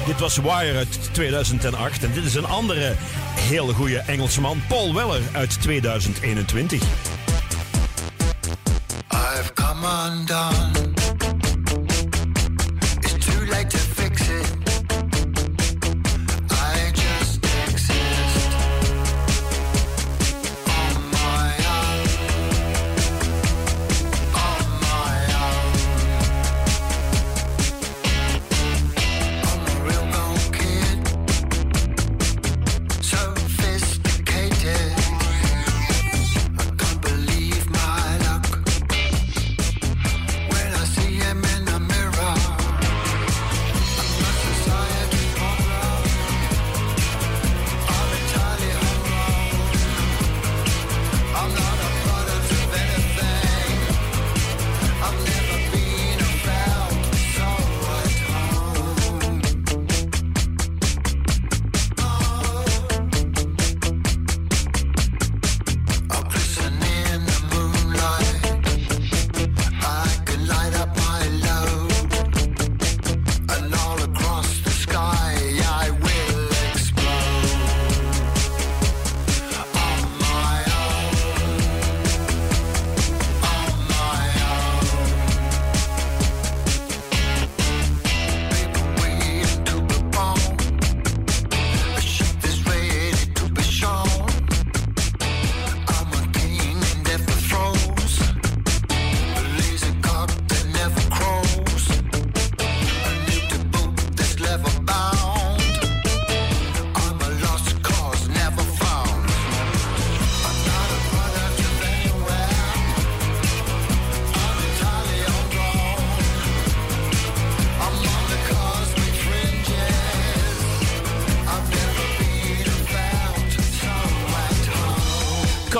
[0.06, 2.94] Dit was Wire uit 2008 en dit is een andere
[3.40, 7.01] hele goede Engelsman, Paul Weller uit 2021.
[9.84, 10.71] I've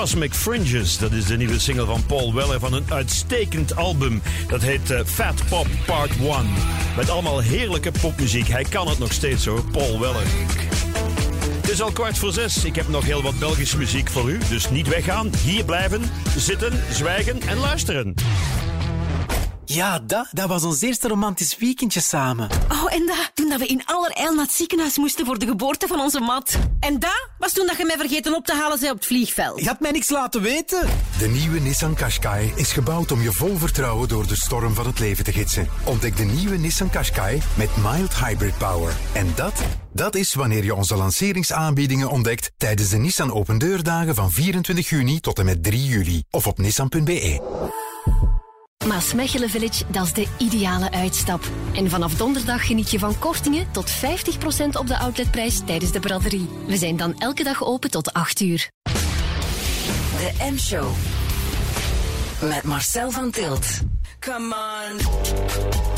[0.02, 4.22] Cosmic Fringes, dat is de nieuwe single van Paul Weller van een uitstekend album.
[4.48, 6.28] Dat heet eh, Fat Pop Part 1.
[6.96, 8.48] Met allemaal heerlijke popmuziek.
[8.48, 10.26] Hij kan het nog steeds hoor, Paul Weller.
[11.60, 12.64] Het is al kwart voor zes.
[12.64, 14.38] Ik heb nog heel wat Belgische muziek voor u.
[14.48, 16.02] Dus niet weggaan, hier blijven,
[16.36, 18.14] zitten, zwijgen en luisteren.
[19.64, 22.48] Ja, dat, dat was ons eerste romantisch weekendje samen.
[22.68, 25.86] Oh, en dat, toen dat we in allerijl naar het ziekenhuis moesten voor de geboorte
[25.86, 26.58] van onze mat.
[26.80, 29.60] En dat was toen dat je mij vergeten op te halen zei op het vliegveld.
[29.60, 30.88] Je had mij niks laten weten.
[31.18, 34.98] De nieuwe Nissan Qashqai is gebouwd om je vol vertrouwen door de storm van het
[34.98, 35.68] leven te gidsen.
[35.84, 38.92] Ontdek de nieuwe Nissan Qashqai met mild hybrid power.
[39.12, 39.62] En dat,
[39.92, 45.20] dat is wanneer je onze lanceringsaanbiedingen ontdekt tijdens de Nissan Open Deurdagen van 24 juni
[45.20, 46.22] tot en met 3 juli.
[46.30, 47.61] Of op nissan.be.
[48.86, 51.44] Maasmechelen Village, dat is de ideale uitstap.
[51.74, 53.96] En vanaf donderdag geniet je van kortingen tot 50%
[54.78, 56.48] op de outletprijs tijdens de braderie.
[56.66, 58.70] We zijn dan elke dag open tot 8 uur.
[60.18, 60.88] De M-show.
[62.40, 63.80] Met Marcel van Tilt.
[64.18, 65.91] Come on.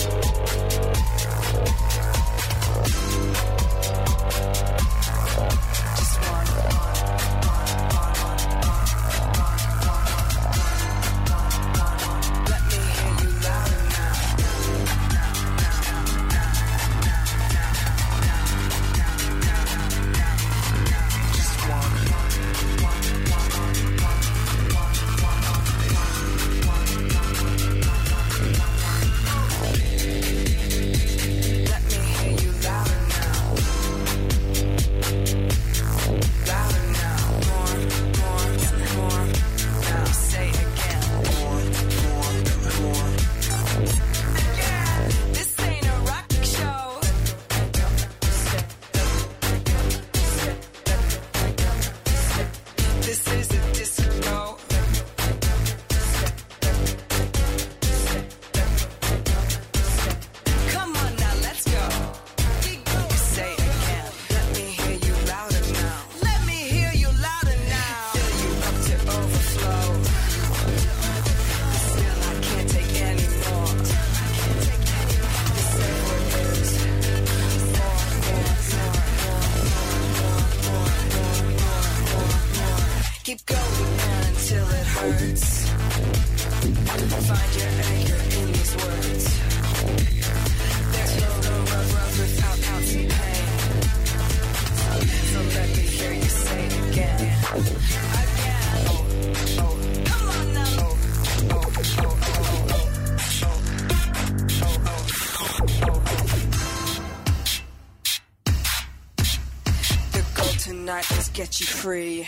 [111.62, 112.26] Free.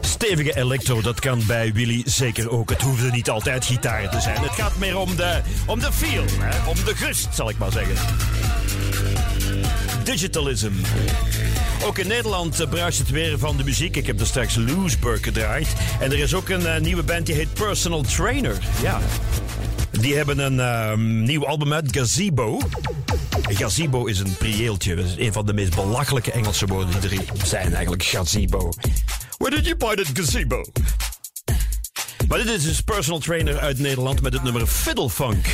[0.00, 2.70] Stevige electro, dat kan bij Willy zeker ook.
[2.70, 4.40] Het hoefde niet altijd gitaar te zijn.
[4.40, 6.68] Het gaat meer om de, om de feel, hè?
[6.68, 7.96] om de gust, zal ik maar zeggen.
[10.04, 10.72] Digitalism.
[11.84, 13.96] Ook in Nederland eh, bruist het weer van de muziek.
[13.96, 15.68] Ik heb er straks Loosberg gedraaid.
[16.00, 18.56] En er is ook een eh, nieuwe band die heet Personal Trainer.
[18.82, 19.00] Ja.
[20.00, 22.58] Die hebben een ehm, nieuw album uit, Gazebo.
[23.42, 24.94] Gazebo is een prieeltje.
[24.94, 28.02] Dat is een van de meest belachelijke Engelse woorden die er zijn eigenlijk.
[28.02, 28.72] Gazebo.
[29.38, 30.64] Where did you buy that gazebo?
[32.28, 35.46] Maar dit is dus personal trainer uit Nederland met het nummer Fiddle Funk.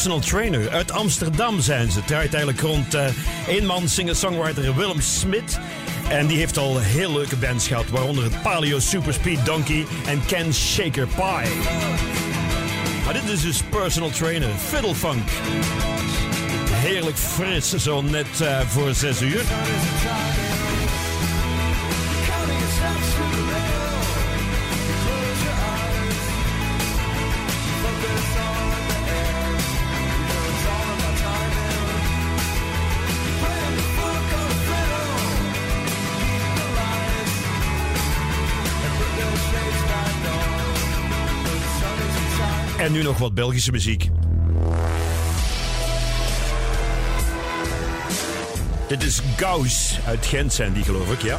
[0.00, 0.70] Personal trainer.
[0.70, 2.04] Uit Amsterdam zijn ze.
[2.04, 3.06] Draait eigenlijk rond eh
[3.48, 5.58] eenman singer-songwriter Willem Smit.
[6.08, 10.22] En die heeft al heel leuke bands gehad, waaronder het Paleo Super Speed Donkey en
[10.26, 11.50] Ken Shaker Pie.
[13.04, 15.28] Maar dit is dus Personal Trainer, Fiddle Funk.
[16.70, 19.42] Heerlijk fris, zo net eh, voor 6 uur.
[42.90, 44.08] En nu nog wat Belgische muziek.
[48.88, 51.38] Dit is Gauss uit Gent zijn die geloof ik, ja.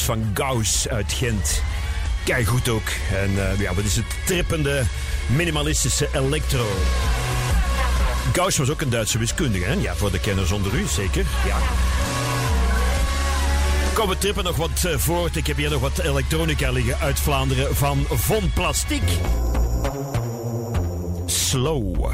[0.00, 1.62] Van Gauss uit Gent.
[2.24, 2.88] Kijk goed ook.
[3.12, 4.04] En eh, ja, wat is het?
[4.24, 4.82] Trippende,
[5.26, 6.66] minimalistische electro.
[8.32, 9.72] Gauss was ook een Duitse wiskundige, hè?
[9.72, 11.24] Ja, voor de kenners onder u, zeker.
[11.46, 11.56] Ja.
[13.94, 15.36] Kom, we trippen nog wat eh, voort.
[15.36, 19.02] Ik heb hier nog wat elektronica liggen uit Vlaanderen van Von Plastic.
[21.26, 22.12] Slow.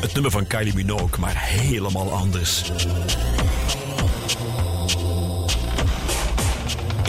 [0.00, 2.72] Het nummer van Kylie Minogue, maar helemaal anders.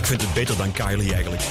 [0.08, 1.42] vind het beter dan Kylie eigenlijk.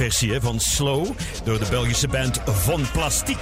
[0.00, 1.06] versie van Slow
[1.44, 3.38] door de Belgische band Von Plastiek.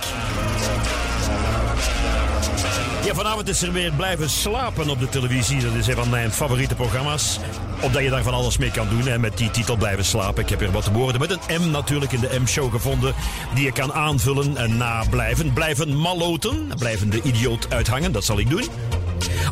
[3.04, 5.60] Ja, vanavond is er weer blijven slapen op de televisie.
[5.60, 7.38] Dat is een van mijn favoriete programma's.
[7.80, 9.08] Omdat je daar van alles mee kan doen.
[9.08, 10.42] En met die titel blijven slapen.
[10.42, 13.14] Ik heb hier wat woorden met een M natuurlijk in de M-show gevonden.
[13.54, 15.52] Die je kan aanvullen en nablijven.
[15.52, 18.12] Blijven maloten, Blijven de idioot uithangen.
[18.12, 18.64] Dat zal ik doen.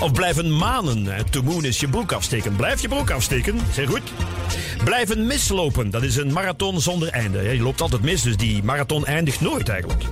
[0.01, 1.31] Of blijven manen.
[1.31, 2.57] To moon is je broek afsteken.
[2.57, 3.61] Blijf je broek afsteken.
[3.73, 4.03] Zeg goed.
[4.87, 5.91] Blijven mislopen.
[5.91, 7.43] Dat is een marathon zonder einde.
[7.43, 10.03] Je loopt altijd mis, dus die marathon eindigt nooit eigenlijk.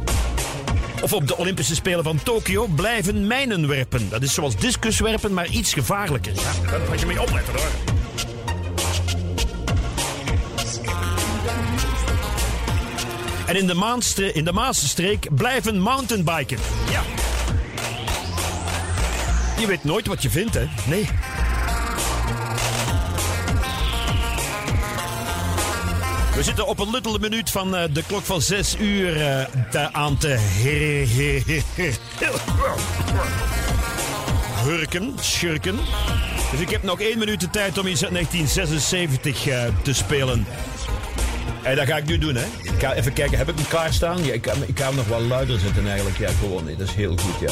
[1.02, 4.08] Of op de Olympische Spelen van Tokio blijven mijnen werpen.
[4.08, 6.32] Dat is zoals discuswerpen, maar iets gevaarlijker.
[6.34, 7.70] Ja, daar moet je mee opletten hoor.
[13.46, 16.58] En in de, Maanstre- in de Maasstreek blijven mountainbiken.
[16.90, 17.02] Ja.
[19.60, 20.66] Je weet nooit wat je vindt, hè?
[20.86, 21.08] Nee.
[26.36, 29.92] We zitten op een little minuut van eh, de klok van 6 uur eh, te-
[29.92, 30.28] aan te
[34.64, 35.76] hurken, schurken.
[36.50, 40.46] Dus ik heb nog één minuut de tijd om iets uit 1976 eh, te spelen.
[41.62, 42.44] En dat ga ik nu doen, hè.
[42.62, 44.24] Ik ga even kijken, heb ik hem klaarstaan?
[44.24, 46.18] Ja, ik, kan- ik ga hem nog wel luider zetten eigenlijk.
[46.18, 46.66] Ja, gewoon.
[46.78, 47.50] Dat is heel goed, ja.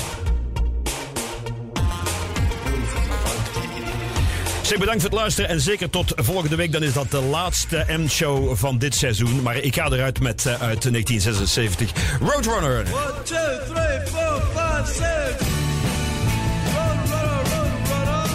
[4.73, 6.73] Zeg, bedankt voor het luisteren en zeker tot volgende week.
[6.73, 9.43] Dan is dat de laatste M-show van dit seizoen.
[9.43, 11.90] Maar ik ga eruit met eh, uit 1976
[12.20, 12.78] Roadrunner.
[12.78, 15.49] One, two, three, four, five, six.
[16.74, 18.31] Run, run, run, run, run.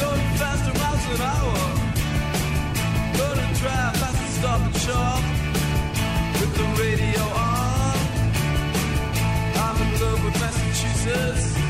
[0.00, 1.58] Going faster miles an hour.
[3.16, 5.22] Gonna drive fast and stop and shop.
[6.40, 7.98] With the radio on.
[9.64, 11.69] I'm in love with Massachusetts.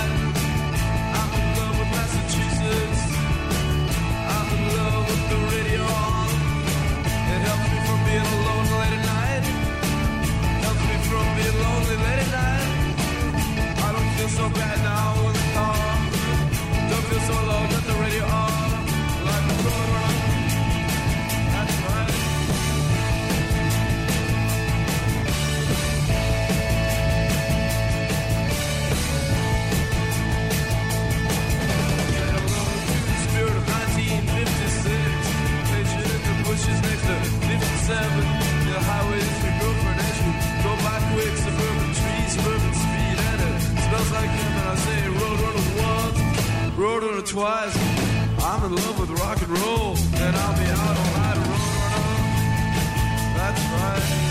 [11.97, 12.69] late at night.
[13.85, 15.75] I don't feel so bad now in the car.
[16.89, 17.35] Don't feel so
[17.73, 18.51] with the radio on.
[21.53, 22.15] That's right.
[33.25, 35.31] Spirit of 1956.
[35.71, 37.15] Pictured in the bushes next to
[37.47, 38.20] 57.
[44.19, 44.51] Him.
[44.59, 46.19] And I say, Roadrunner once,
[46.75, 47.75] Roadrunner twice.
[48.43, 52.01] I'm in love with rock and roll, and I'll be out all night, Roadrunner.
[53.35, 54.30] That's right.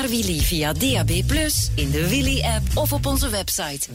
[0.00, 1.10] Naar Willy via DAB+,
[1.74, 3.92] in de Willy-app of op onze website